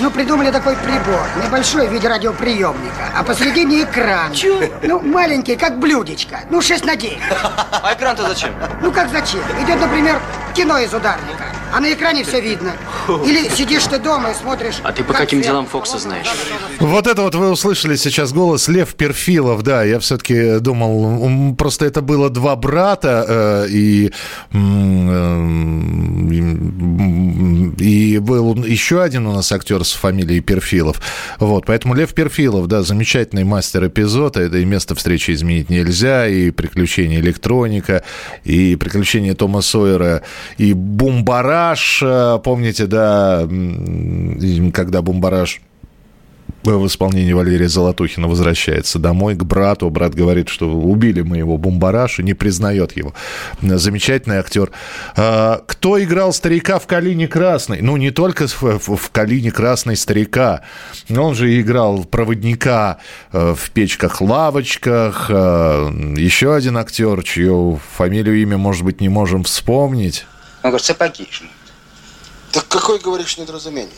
Ну, 0.00 0.10
придумали 0.10 0.50
такой 0.50 0.76
прибор. 0.76 1.26
Небольшой 1.44 1.88
в 1.88 1.92
виде 1.92 2.06
радиоприемника. 2.08 3.10
А 3.16 3.24
посередине 3.24 3.82
экран. 3.82 4.32
Чё? 4.32 4.60
Ну, 4.82 5.00
маленький, 5.00 5.56
как 5.56 5.78
блюдечко. 5.78 6.40
Ну, 6.50 6.60
6 6.60 6.84
на 6.84 6.94
9. 6.94 7.18
А 7.82 7.94
экран-то 7.94 8.28
зачем? 8.28 8.54
Ну, 8.80 8.92
как 8.92 9.08
зачем? 9.10 9.40
Идет, 9.60 9.80
например, 9.80 10.20
кино 10.54 10.78
из 10.78 10.94
ударника. 10.94 11.44
А 11.72 11.80
на 11.80 11.92
экране 11.92 12.22
все 12.22 12.40
видно. 12.40 12.72
Или 13.16 13.48
сидишь 13.48 13.84
ты 13.84 13.98
дома 13.98 14.30
и 14.30 14.34
смотришь... 14.34 14.80
А 14.82 14.92
ты 14.92 15.02
по 15.02 15.12
как 15.12 15.22
каким 15.22 15.40
делам 15.40 15.66
Фокса 15.66 15.98
знаешь? 15.98 16.26
Вот 16.78 17.06
это 17.06 17.22
вот 17.22 17.34
вы 17.34 17.50
услышали 17.50 17.96
сейчас 17.96 18.32
голос 18.32 18.68
Лев 18.68 18.94
Перфилов, 18.94 19.62
да, 19.62 19.82
я 19.84 19.98
все-таки 19.98 20.58
думал, 20.58 21.54
просто 21.56 21.86
это 21.86 22.02
было 22.02 22.30
два 22.30 22.56
брата, 22.56 23.24
э, 23.28 23.66
и, 23.70 24.12
э, 24.52 24.56
и 27.78 28.18
был 28.18 28.64
еще 28.64 29.02
один 29.02 29.26
у 29.26 29.32
нас 29.32 29.52
актер 29.52 29.84
с 29.84 29.92
фамилией 29.92 30.40
Перфилов, 30.40 31.00
вот, 31.38 31.66
поэтому 31.66 31.94
Лев 31.94 32.14
Перфилов, 32.14 32.66
да, 32.66 32.82
замечательный 32.82 33.44
мастер 33.44 33.86
эпизода, 33.86 34.40
это 34.40 34.58
и 34.58 34.64
место 34.64 34.94
встречи 34.94 35.32
изменить 35.32 35.70
нельзя, 35.70 36.26
и 36.26 36.50
приключения 36.50 37.20
электроника, 37.20 38.02
и 38.44 38.76
приключения 38.76 39.34
Тома 39.34 39.62
Сойера, 39.62 40.22
и 40.58 40.72
Бумбараш, 40.72 42.00
э, 42.02 42.38
помните, 42.42 42.86
да, 42.86 42.97
м, 43.48 44.72
когда 44.72 45.02
Бумбараш 45.02 45.60
в 46.64 46.86
исполнении 46.86 47.32
Валерия 47.32 47.68
Золотухина 47.68 48.28
возвращается 48.28 48.98
домой 48.98 49.34
к 49.34 49.44
брату. 49.44 49.88
Брат 49.90 50.14
говорит, 50.14 50.48
что 50.48 50.70
убили 50.70 51.22
мы 51.22 51.38
его 51.38 51.56
бомбараш 51.56 52.18
и 52.20 52.22
не 52.22 52.34
признает 52.34 52.96
его. 52.96 53.14
Замечательный 53.62 54.36
актер. 54.36 54.70
А, 55.16 55.62
Кто 55.66 56.02
играл 56.02 56.32
старика 56.32 56.78
в 56.78 56.86
«Калине 56.86 57.28
красной»? 57.28 57.80
Ну, 57.80 57.96
не 57.96 58.10
только 58.10 58.46
в, 58.48 59.10
«Калине 59.10 59.50
красной» 59.50 59.96
старика. 59.96 60.62
Он 61.16 61.34
же 61.34 61.60
играл 61.60 62.04
проводника 62.04 62.98
э, 63.32 63.54
в 63.56 63.70
«Печках-лавочках». 63.70 65.26
Э, 65.30 65.90
Еще 66.16 66.54
один 66.54 66.76
актер, 66.76 67.22
чью 67.22 67.80
фамилию, 67.96 68.40
имя, 68.42 68.58
может 68.58 68.84
быть, 68.84 69.00
не 69.00 69.08
можем 69.08 69.44
вспомнить. 69.44 70.26
Он 70.62 70.70
говорит, 70.70 70.84
сапоги 70.86 71.26
жмут. 71.30 71.50
Так 72.52 72.66
какое, 72.68 72.98
говоришь, 72.98 73.36
недоразумение? 73.36 73.94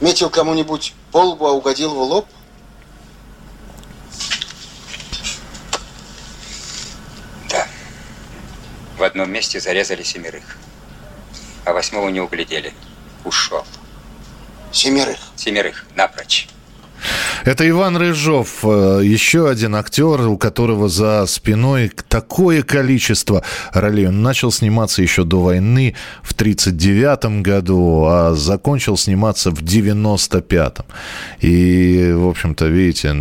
Метил 0.00 0.30
кому-нибудь 0.30 0.94
по 1.10 1.18
лбу, 1.18 1.46
а 1.46 1.52
угодил 1.52 1.92
в 1.92 1.98
лоб? 1.98 2.26
Да. 7.50 7.66
В 8.96 9.02
одном 9.02 9.30
месте 9.30 9.60
зарезали 9.60 10.02
семерых. 10.02 10.56
А 11.64 11.72
восьмого 11.72 12.08
не 12.10 12.20
углядели. 12.20 12.72
Ушел. 13.24 13.64
Семерых? 14.72 15.18
Семерых, 15.34 15.84
напрочь. 15.96 16.48
Это 17.44 17.68
Иван 17.68 17.96
Рыжов, 17.96 18.64
э, 18.64 19.00
еще 19.04 19.48
один 19.48 19.74
актер, 19.74 20.20
у 20.28 20.36
которого 20.36 20.88
за 20.88 21.26
спиной 21.26 21.90
такое 22.08 22.62
количество 22.62 23.42
ролей. 23.72 24.08
Он 24.08 24.22
начал 24.22 24.50
сниматься 24.50 25.02
еще 25.02 25.24
до 25.24 25.40
войны 25.40 25.94
в 26.22 26.32
1939 26.32 27.42
году, 27.42 28.04
а 28.06 28.34
закончил 28.34 28.96
сниматься 28.96 29.50
в 29.50 29.62
1995. 29.62 30.78
И, 31.40 32.12
в 32.14 32.28
общем-то, 32.28 32.66
видите, 32.66 33.14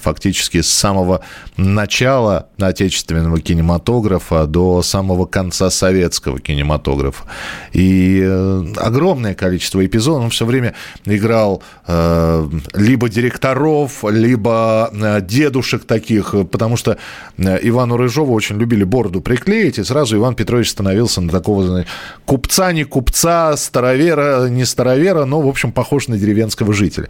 фактически 0.00 0.62
с 0.62 0.70
самого 0.70 1.20
начала 1.56 2.48
отечественного 2.58 3.40
кинематографа 3.40 4.46
до 4.46 4.82
самого 4.82 5.26
конца 5.26 5.70
советского 5.70 6.40
кинематографа. 6.40 7.24
И 7.72 8.20
э, 8.24 8.64
огромное 8.76 9.34
количество 9.34 9.84
эпизодов. 9.84 10.24
Он 10.24 10.30
все 10.30 10.46
время 10.46 10.74
играл 11.04 11.62
э, 11.86 12.48
либо 12.74 13.09
директоров, 13.10 14.04
либо 14.08 14.90
э, 14.92 15.20
дедушек 15.20 15.84
таких, 15.84 16.34
э, 16.34 16.44
потому 16.44 16.76
что 16.76 16.96
э, 17.36 17.58
Ивану 17.62 17.96
Рыжову 17.96 18.32
очень 18.32 18.56
любили 18.58 18.84
бороду 18.84 19.20
приклеить, 19.20 19.78
и 19.78 19.84
сразу 19.84 20.16
Иван 20.16 20.34
Петрович 20.34 20.70
становился 20.70 21.20
на 21.20 21.30
такого 21.30 21.64
знаете, 21.64 21.88
купца, 22.24 22.72
не 22.72 22.84
купца, 22.84 23.56
старовера, 23.56 24.48
не 24.48 24.64
старовера, 24.64 25.24
но, 25.24 25.40
в 25.40 25.48
общем, 25.48 25.72
похож 25.72 26.08
на 26.08 26.16
деревенского 26.16 26.72
жителя. 26.72 27.08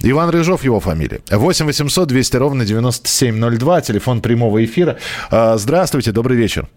Иван 0.00 0.30
Рыжов 0.30 0.64
его 0.64 0.80
фамилия. 0.80 1.20
8 1.30 1.66
800 1.66 2.08
200 2.08 2.36
ровно 2.36 2.64
9702, 2.64 3.80
телефон 3.82 4.20
прямого 4.20 4.64
эфира. 4.64 4.96
Здравствуйте, 5.30 6.12
добрый 6.12 6.36
вечер. 6.36 6.68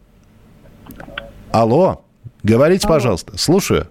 Алло, 1.51 2.03
говорите, 2.43 2.85
Алло. 2.87 2.95
пожалуйста, 2.95 3.37
слушаю. 3.37 3.87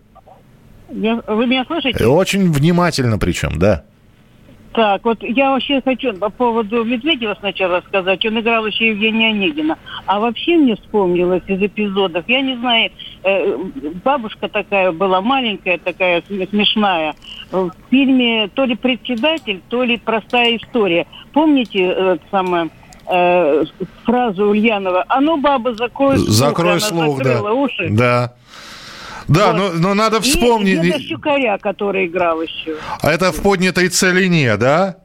Я- 0.91 1.23
вы 1.27 1.47
меня 1.47 1.65
слышите? 1.65 2.07
Очень 2.07 2.53
внимательно 2.53 3.19
причем, 3.19 3.59
да. 3.59 3.85
Так, 4.75 5.05
вот 5.05 5.23
я 5.23 5.53
вообще 5.53 5.81
хочу 5.83 6.13
по 6.15 6.31
поводу 6.31 6.83
Медведева 6.83 7.37
сначала 7.39 7.81
сказать. 7.87 8.27
Он 8.27 8.41
играл 8.41 8.67
еще 8.67 8.89
Евгения 8.89 9.29
Онегина. 9.29 9.79
А 10.07 10.19
вообще 10.19 10.57
мне 10.57 10.75
вспомнилось 10.75 11.45
из 11.47 11.63
эпизодов, 11.63 12.25
я 12.27 12.41
не 12.41 12.57
знаю, 12.57 12.91
э, 13.23 13.57
бабушка 14.05 14.49
такая 14.49 14.91
была 14.91 15.21
маленькая, 15.21 15.79
такая 15.79 16.23
см- 16.27 16.51
смешная. 16.51 17.15
В 17.53 17.71
фильме 17.89 18.49
то 18.49 18.65
ли 18.65 18.75
«Председатель», 18.75 19.63
то 19.69 19.85
ли 19.85 19.97
«Простая 19.97 20.57
история». 20.57 21.07
Помните 21.33 21.79
э, 21.79 22.15
это 22.15 22.25
самое, 22.33 22.69
э, 23.07 23.65
фразу 24.03 24.49
Ульянова 24.49 25.05
«А 25.07 25.21
ну, 25.21 25.37
баба, 25.37 25.75
закрой 25.75 26.19
слух». 26.19 26.31
Закрой 26.31 26.81
слух, 26.81 27.23
да. 27.23 27.53
уши. 27.53 27.89
Да. 27.91 28.33
Да, 29.29 29.53
но, 29.53 29.71
но 29.73 29.95
надо 29.95 30.19
И 30.19 30.21
вспомнить. 30.21 30.81
деда 30.81 30.99
Щукаря, 31.01 31.59
который 31.59 32.07
играл 32.07 32.43
еще. 32.43 32.77
А 33.01 33.11
это 33.13 33.33
в 33.33 33.43
поднятой 33.43 33.89
целине, 33.89 34.57
да? 34.57 34.97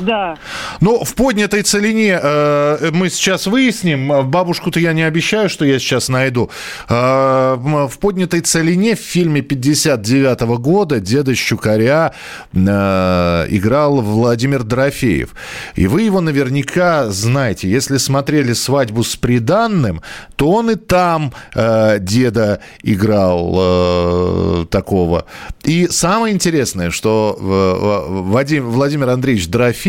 Да. 0.00 0.36
Ну, 0.80 1.04
в 1.04 1.14
поднятой 1.14 1.62
целине 1.62 2.18
э, 2.22 2.90
мы 2.92 3.10
сейчас 3.10 3.46
выясним. 3.46 4.30
Бабушку-то 4.30 4.80
я 4.80 4.92
не 4.92 5.02
обещаю, 5.02 5.48
что 5.48 5.64
я 5.64 5.78
сейчас 5.78 6.08
найду. 6.08 6.50
Э, 6.88 7.56
в 7.58 7.98
поднятой 7.98 8.40
целине 8.40 8.94
в 8.94 9.00
фильме 9.00 9.40
59 9.40 10.40
года 10.58 11.00
деда 11.00 11.34
Щукаря 11.34 12.12
э, 12.52 13.46
играл 13.50 14.00
Владимир 14.00 14.62
Дорофеев. 14.62 15.34
И 15.74 15.86
вы 15.86 16.02
его 16.02 16.20
наверняка 16.20 17.08
знаете. 17.10 17.70
Если 17.70 17.96
смотрели 17.96 18.52
«Свадьбу 18.52 19.02
с 19.02 19.16
приданным», 19.16 20.02
то 20.36 20.50
он 20.50 20.70
и 20.70 20.76
там 20.76 21.32
э, 21.54 21.98
деда 22.00 22.60
играл 22.82 23.54
э, 23.58 24.66
такого. 24.70 25.26
И 25.64 25.88
самое 25.88 26.34
интересное, 26.34 26.90
что 26.90 27.36
э, 27.38 28.22
Вадим, 28.22 28.70
Владимир 28.70 29.10
Андреевич 29.10 29.48
Дорофеев, 29.48 29.87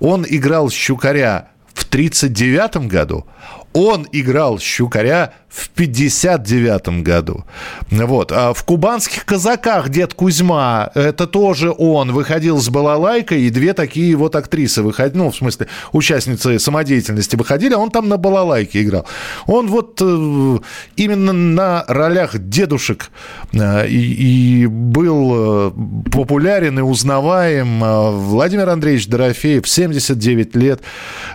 он 0.00 0.24
играл 0.28 0.70
Щукаря 0.70 1.50
в 1.72 1.84
1939 1.86 2.88
году, 2.88 3.26
он 3.72 4.06
играл 4.12 4.58
Щукаря 4.58 5.34
в 5.48 5.70
59 5.70 7.02
году. 7.02 7.44
Вот. 7.90 8.32
А 8.32 8.52
в 8.52 8.62
«Кубанских 8.64 9.24
казаках» 9.24 9.88
дед 9.88 10.14
Кузьма, 10.14 10.90
это 10.94 11.26
тоже 11.26 11.74
он, 11.76 12.12
выходил 12.12 12.58
с 12.58 12.68
балалайкой, 12.68 13.42
и 13.42 13.50
две 13.50 13.72
такие 13.72 14.14
вот 14.14 14.36
актрисы 14.36 14.82
выходили, 14.82 15.18
ну, 15.18 15.30
в 15.30 15.36
смысле, 15.36 15.68
участницы 15.92 16.58
самодеятельности 16.58 17.36
выходили, 17.36 17.74
а 17.74 17.78
он 17.78 17.90
там 17.90 18.08
на 18.08 18.18
балалайке 18.18 18.82
играл. 18.82 19.06
Он 19.46 19.68
вот 19.68 20.00
э, 20.02 20.58
именно 20.96 21.32
на 21.32 21.84
ролях 21.88 22.38
дедушек 22.38 23.10
э, 23.52 23.88
и, 23.88 24.62
и 24.62 24.66
был 24.66 25.32
э, 25.34 25.70
популярен 26.12 26.78
и 26.78 26.82
узнаваем. 26.82 27.82
Э, 27.82 28.10
Владимир 28.10 28.68
Андреевич 28.68 29.08
Дорофеев, 29.08 29.66
79 29.66 30.56
лет, 30.56 30.82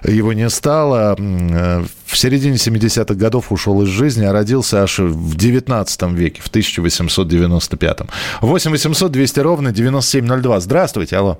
его 0.03 0.34
не 0.34 0.49
стало. 0.49 1.16
В 1.18 2.18
середине 2.18 2.57
70-х 2.57 3.16
годов 3.16 3.51
ушел 3.51 3.82
из 3.82 3.88
жизни, 3.88 4.03
а 4.04 4.34
родился 4.34 4.84
аж 4.84 4.99
в 4.99 5.36
19 5.36 6.01
веке, 6.14 6.41
в 6.41 6.47
1895. 6.47 7.99
8 8.41 8.72
800 8.72 9.12
200 9.12 9.39
ровно 9.39 9.72
9702. 9.72 10.60
Здравствуйте, 10.60 11.18
алло. 11.18 11.39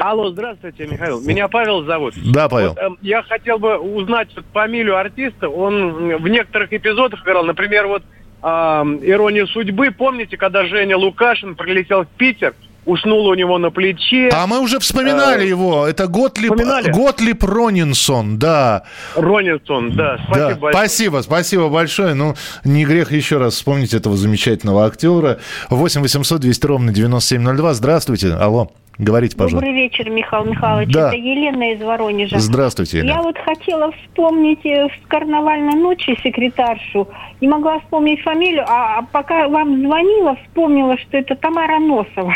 Алло, 0.00 0.30
здравствуйте, 0.30 0.86
Михаил. 0.86 1.20
Меня 1.20 1.48
Павел 1.48 1.84
зовут. 1.84 2.14
Да, 2.32 2.48
Павел. 2.48 2.70
Вот, 2.70 2.78
эм, 2.78 2.98
я 3.02 3.22
хотел 3.22 3.58
бы 3.58 3.76
узнать 3.76 4.28
вот 4.36 4.44
фамилию 4.52 4.96
артиста. 4.96 5.48
Он 5.48 6.16
в 6.16 6.28
некоторых 6.28 6.72
эпизодах 6.72 7.22
играл, 7.22 7.44
например, 7.44 7.88
вот 7.88 8.02
эм, 8.42 8.98
«Ирония 9.02 9.46
судьбы». 9.46 9.90
Помните, 9.90 10.36
когда 10.36 10.64
Женя 10.66 10.96
Лукашин 10.96 11.56
прилетел 11.56 12.04
в 12.04 12.08
Питер, 12.08 12.54
уснул 12.86 13.26
у 13.26 13.34
него 13.34 13.58
на 13.58 13.70
плече. 13.70 14.28
А 14.32 14.46
мы 14.46 14.60
уже 14.60 14.78
вспоминали 14.78 15.44
Э, 15.44 15.48
его. 15.48 15.86
Это 15.86 16.06
Готлип, 16.06 16.52
вспоминали? 16.52 16.90
Готлип 16.90 17.42
Ронинсон, 17.44 18.38
да. 18.38 18.84
Ронинсон, 19.16 19.92
да. 19.96 20.18
Спасибо 20.26 20.48
Да, 20.50 20.56
большое. 20.56 20.72
Спасибо, 20.72 21.22
спасибо 21.22 21.68
большое. 21.68 22.14
Ну, 22.14 22.34
не 22.64 22.84
грех 22.84 23.12
еще 23.12 23.38
раз 23.38 23.54
вспомнить 23.54 23.94
этого 23.94 24.16
замечательного 24.16 24.86
актера. 24.86 25.38
8 25.70 26.00
800 26.02 26.40
200 26.40 26.66
ровно 26.66 26.92
9702. 26.92 27.74
Здравствуйте. 27.74 28.32
Алло. 28.34 28.70
Говорите, 28.98 29.36
пожалуйста. 29.36 29.66
Добрый 29.66 29.74
вечер, 29.74 30.08
Михаил 30.08 30.44
Михайлович. 30.44 30.92
Да. 30.92 31.08
Это 31.08 31.16
Елена 31.16 31.72
из 31.72 31.82
Воронежа. 31.82 32.38
Здравствуйте, 32.38 32.98
Елена. 32.98 33.16
Я 33.16 33.22
вот 33.22 33.36
хотела 33.38 33.90
вспомнить 33.92 34.64
э, 34.64 34.88
в 34.88 35.08
карнавальной 35.08 35.74
ночи 35.74 36.16
секретаршу. 36.22 37.08
Не 37.40 37.48
могла 37.48 37.80
вспомнить 37.80 38.20
фамилию, 38.22 38.64
а 38.66 38.84
а 38.94 39.02
пока 39.02 39.48
вам 39.48 39.80
звонила, 39.80 40.36
вспомнила, 40.44 40.96
что 40.98 41.16
это 41.16 41.34
Тамара 41.34 41.80
Носова. 41.80 42.34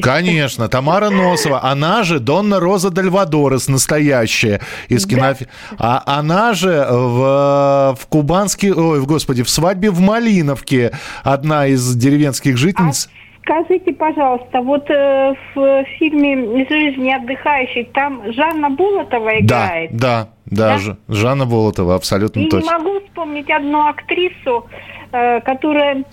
Конечно, 0.00 0.68
Тамара 0.68 1.10
Носова. 1.10 1.64
Она 1.64 2.04
же 2.04 2.20
Донна 2.20 2.60
Роза 2.60 2.90
Дальвадорес, 2.90 3.68
настоящая 3.68 4.60
из 4.88 5.06
кинофи... 5.06 5.48
А 5.78 6.02
она 6.06 6.54
же 6.54 6.86
в, 6.88 7.96
в 7.98 8.06
кубанский... 8.08 8.72
Ой, 8.72 9.00
в 9.00 9.06
господи, 9.06 9.42
в 9.42 9.50
свадьбе 9.50 9.90
в 9.90 10.00
Малиновке 10.00 10.92
одна 11.24 11.66
из 11.66 11.94
деревенских 11.96 12.56
жительниц. 12.56 13.10
Скажите, 13.42 13.92
пожалуйста, 13.92 14.60
вот 14.60 14.88
э, 14.90 15.34
в 15.54 15.84
фильме 15.98 16.66
«Жизнь 16.68 17.10
отдыхающих» 17.10 17.90
там 17.92 18.32
Жанна 18.32 18.70
Булатова 18.70 19.30
да, 19.30 19.38
играет. 19.40 19.90
да, 19.96 20.28
да, 20.46 20.68
Да? 20.74 20.78
Ж- 20.78 20.96
Жанна 21.08 21.46
Болотова, 21.46 21.94
абсолютно 21.94 22.40
И 22.40 22.44
не 22.44 22.50
точно. 22.50 22.78
могу 22.78 23.00
вспомнить 23.00 23.50
одну 23.50 23.80
актрису, 23.86 24.66
э, 25.12 25.40
которая 25.40 26.04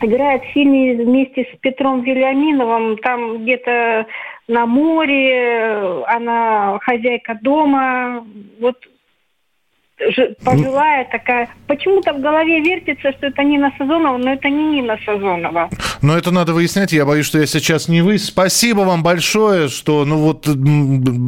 играет 0.00 0.42
в 0.42 0.52
фильме 0.52 0.94
вместе 1.04 1.46
с 1.52 1.58
Петром 1.58 2.02
Вильяминовым. 2.02 2.96
Там 2.98 3.42
где-то 3.42 4.06
на 4.48 4.64
море, 4.66 5.30
э, 5.34 6.02
она 6.06 6.78
хозяйка 6.82 7.38
дома. 7.42 8.24
Вот 8.60 8.76
пожилая 10.44 11.06
такая. 11.10 11.48
Почему-то 11.66 12.12
в 12.12 12.20
голове 12.20 12.60
вертится, 12.60 13.12
что 13.12 13.26
это 13.26 13.42
Нина 13.42 13.72
Сазонова, 13.78 14.16
но 14.18 14.32
это 14.32 14.48
не 14.48 14.76
Нина 14.76 14.96
Сазонова. 15.04 15.68
Но 16.02 16.16
это 16.16 16.30
надо 16.30 16.52
выяснять. 16.52 16.92
Я 16.92 17.04
боюсь, 17.04 17.26
что 17.26 17.38
я 17.38 17.46
сейчас 17.46 17.88
не 17.88 18.02
вы. 18.02 18.18
Спасибо 18.18 18.80
вам 18.80 19.02
большое, 19.02 19.68
что, 19.68 20.04
ну 20.04 20.18
вот, 20.18 20.48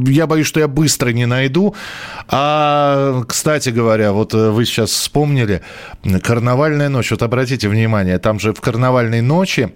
я 0.08 0.26
боюсь, 0.26 0.46
что 0.46 0.60
я 0.60 0.68
быстро 0.68 1.10
не 1.10 1.26
найду. 1.26 1.74
А, 2.28 3.22
кстати 3.26 3.68
говоря, 3.68 4.12
вот 4.12 4.34
э, 4.34 4.50
вы 4.50 4.64
сейчас 4.64 4.90
вспомнили 4.90 5.62
карнавальная 6.22 6.88
ночь. 6.88 7.10
Вот 7.10 7.22
обратите 7.22 7.68
внимание, 7.68 8.18
там 8.18 8.40
же 8.40 8.52
в 8.52 8.60
карнавальной 8.60 9.20
ночи 9.20 9.72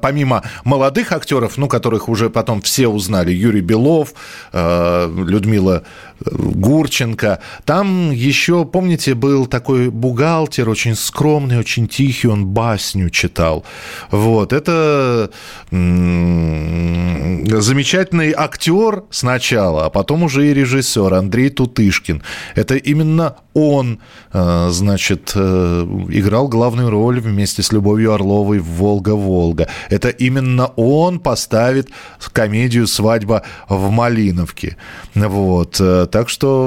Помимо 0.00 0.42
молодых 0.64 1.12
актеров, 1.12 1.56
ну, 1.58 1.68
которых 1.68 2.08
уже 2.08 2.30
потом 2.30 2.60
все 2.62 2.88
узнали, 2.88 3.32
Юрий 3.32 3.60
Белов, 3.60 4.14
э, 4.52 5.12
Людмила 5.16 5.82
э, 6.20 6.30
Гурченко, 6.30 7.40
там 7.64 8.10
еще, 8.10 8.64
помните, 8.64 9.14
был 9.14 9.46
такой 9.46 9.90
бухгалтер, 9.90 10.68
очень 10.68 10.94
скромный, 10.94 11.58
очень 11.58 11.88
тихий, 11.88 12.28
он 12.28 12.46
басню 12.46 13.10
читал. 13.10 13.64
Вот, 14.10 14.52
это 14.52 15.30
замечательный 17.60 18.32
актер 18.36 19.04
сначала, 19.10 19.86
а 19.86 19.90
потом 19.90 20.22
уже 20.22 20.50
и 20.50 20.54
режиссер 20.54 21.12
Андрей 21.14 21.50
Тутышкин. 21.50 22.22
Это 22.54 22.76
именно 22.76 23.36
он, 23.54 24.00
э, 24.32 24.68
значит, 24.70 25.32
э, 25.34 25.86
играл 26.10 26.48
главную 26.48 26.90
роль 26.90 27.20
вместе 27.20 27.62
с 27.62 27.72
Любовью 27.72 28.12
Орловой 28.12 28.58
в 28.58 28.66
«Волга-Волга». 28.66 29.63
Это 29.90 30.08
именно 30.08 30.66
он 30.76 31.18
поставит 31.20 31.88
комедию 32.32 32.86
«Свадьба 32.86 33.42
в 33.68 33.90
Малиновке». 33.90 34.76
Вот. 35.14 35.80
Э, 35.80 36.06
Так 36.10 36.28
что, 36.28 36.66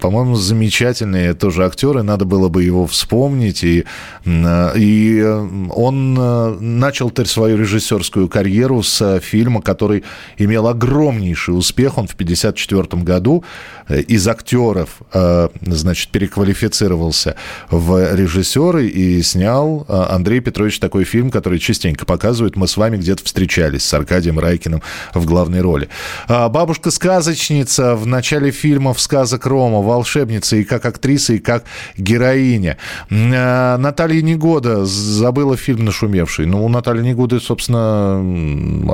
по-моему, 0.00 0.34
замечательные 0.36 1.34
тоже 1.34 1.64
актеры. 1.64 2.02
Надо 2.02 2.24
было 2.24 2.48
бы 2.48 2.62
его 2.62 2.86
вспомнить. 2.86 3.64
И, 3.64 3.84
м, 4.24 4.70
и 4.76 5.20
э, 5.22 5.48
он 5.74 6.16
э, 6.18 6.56
начал 6.60 7.12
свою 7.24 7.56
режиссерскую 7.56 8.28
карьеру 8.28 8.82
с 8.82 9.00
э, 9.00 9.20
фильма, 9.20 9.62
который 9.62 10.04
имел 10.36 10.66
огромнейший 10.68 11.56
успех. 11.56 11.98
Он 11.98 12.06
в 12.06 12.14
1954 12.14 13.02
году 13.02 13.44
э, 13.88 14.00
из 14.00 14.26
актеров, 14.28 15.00
э, 15.12 15.48
значит, 15.62 16.10
переквалифицировался 16.10 17.34
в 17.70 18.14
режиссеры 18.14 18.86
и 18.86 19.22
снял 19.22 19.86
э, 19.88 20.06
Андрей 20.10 20.40
Петрович 20.40 20.78
такой 20.78 21.04
фильм, 21.04 21.30
который 21.30 21.47
частенько 21.56 22.04
показывают. 22.04 22.56
Мы 22.56 22.68
с 22.68 22.76
вами 22.76 22.98
где-то 22.98 23.24
встречались 23.24 23.84
с 23.84 23.94
Аркадием 23.94 24.38
Райкиным 24.38 24.82
в 25.14 25.24
главной 25.24 25.62
роли. 25.62 25.88
А, 26.28 26.48
Бабушка-сказочница 26.48 27.94
в 27.96 28.06
начале 28.06 28.50
фильмов 28.50 29.00
«Сказок 29.00 29.46
Рома», 29.46 29.80
волшебница 29.80 30.56
и 30.56 30.64
как 30.64 30.84
актриса, 30.84 31.34
и 31.34 31.38
как 31.38 31.64
героиня. 31.96 32.76
А, 33.10 33.78
Наталья 33.78 34.20
Негода 34.20 34.84
забыла 34.84 35.56
фильм 35.56 35.84
«Нашумевший». 35.84 36.46
Ну, 36.46 36.64
у 36.64 36.68
Натальи 36.68 37.02
Негоды, 37.02 37.40
собственно, 37.40 38.18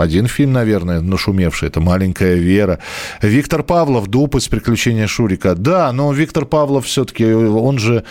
один 0.00 0.26
фильм, 0.26 0.52
наверное, 0.52 1.00
«Нашумевший». 1.00 1.68
Это 1.68 1.80
«Маленькая 1.80 2.34
Вера». 2.34 2.78
Виктор 3.22 3.62
Павлов 3.62 4.08
«Дуб 4.08 4.34
из 4.36 4.48
приключения 4.48 5.06
Шурика». 5.06 5.54
Да, 5.54 5.90
но 5.92 6.12
Виктор 6.12 6.44
Павлов 6.44 6.86
все-таки, 6.86 7.24
он 7.32 7.78
же 7.78 8.04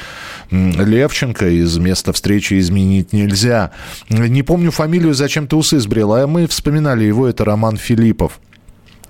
Левченко 0.52 1.48
из 1.48 1.78
«Места 1.78 2.14
встречи 2.14 2.60
изменить 2.60 3.14
нельзя». 3.14 3.72
Не 4.34 4.42
помню 4.42 4.72
фамилию, 4.72 5.14
зачем 5.14 5.46
ты 5.46 5.56
усы 5.56 5.80
сбрил, 5.80 6.12
а 6.12 6.26
мы 6.26 6.48
вспоминали 6.48 7.04
его, 7.04 7.28
это 7.28 7.46
Роман 7.46 7.78
Филиппов. 7.78 8.40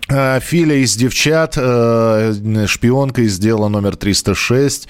Э, 0.10 0.40
Филя 0.42 0.76
из 0.76 0.96
«Девчат», 0.96 1.54
э, 1.56 2.66
шпионка 2.68 3.22
из 3.22 3.40
дела 3.40 3.70
номер 3.70 3.96
306, 3.96 4.88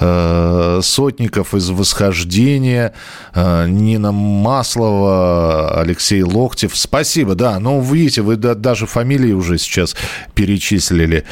э, 0.00 0.80
Сотников 0.82 1.54
из 1.54 1.70
«Восхождения», 1.70 2.92
Нина 3.34 4.10
Маслова, 4.10 5.80
Алексей 5.80 6.22
Локтев. 6.22 6.76
Спасибо, 6.76 7.34
да. 7.36 7.60
Ну, 7.60 7.80
видите, 7.80 8.22
вы 8.22 8.36
да- 8.36 8.54
даже 8.54 8.86
фамилии 8.86 9.32
уже 9.32 9.58
сейчас 9.58 9.94
перечислили. 10.34 11.24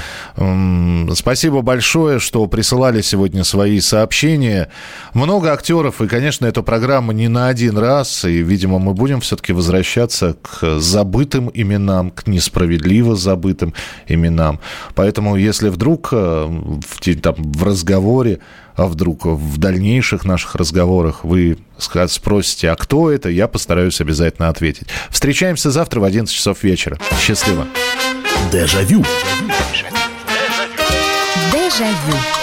Спасибо 1.14 1.62
большое, 1.62 2.20
что 2.20 2.46
присылали 2.46 3.00
сегодня 3.00 3.42
свои 3.42 3.80
сообщения. 3.80 4.68
Много 5.14 5.52
актеров, 5.52 6.00
и, 6.00 6.06
конечно, 6.06 6.46
эта 6.46 6.62
программа 6.62 7.12
не 7.12 7.28
на 7.28 7.48
один 7.48 7.76
раз, 7.76 8.24
и, 8.24 8.42
видимо, 8.42 8.78
мы 8.78 8.94
будем 8.94 9.20
все-таки 9.20 9.52
возвращаться 9.52 10.36
к 10.40 10.78
забытым 10.78 11.50
именам, 11.52 12.10
к 12.10 12.28
несправедливо 12.28 13.15
забытым 13.16 13.74
именам. 14.06 14.60
Поэтому, 14.94 15.36
если 15.36 15.68
вдруг 15.68 16.10
э, 16.12 16.16
в, 16.16 17.20
там, 17.20 17.34
в 17.36 17.62
разговоре, 17.62 18.40
а 18.74 18.86
вдруг 18.86 19.24
в 19.24 19.58
дальнейших 19.58 20.24
наших 20.24 20.54
разговорах 20.54 21.24
вы 21.24 21.58
спросите, 21.78 22.70
а 22.70 22.76
кто 22.76 23.10
это, 23.10 23.30
я 23.30 23.48
постараюсь 23.48 24.00
обязательно 24.00 24.48
ответить. 24.48 24.88
Встречаемся 25.10 25.70
завтра 25.70 26.00
в 26.00 26.04
11 26.04 26.34
часов 26.34 26.62
вечера. 26.62 26.98
Счастливо. 27.20 27.66
Дежавю. 28.52 29.04
Дежавю. 31.52 32.35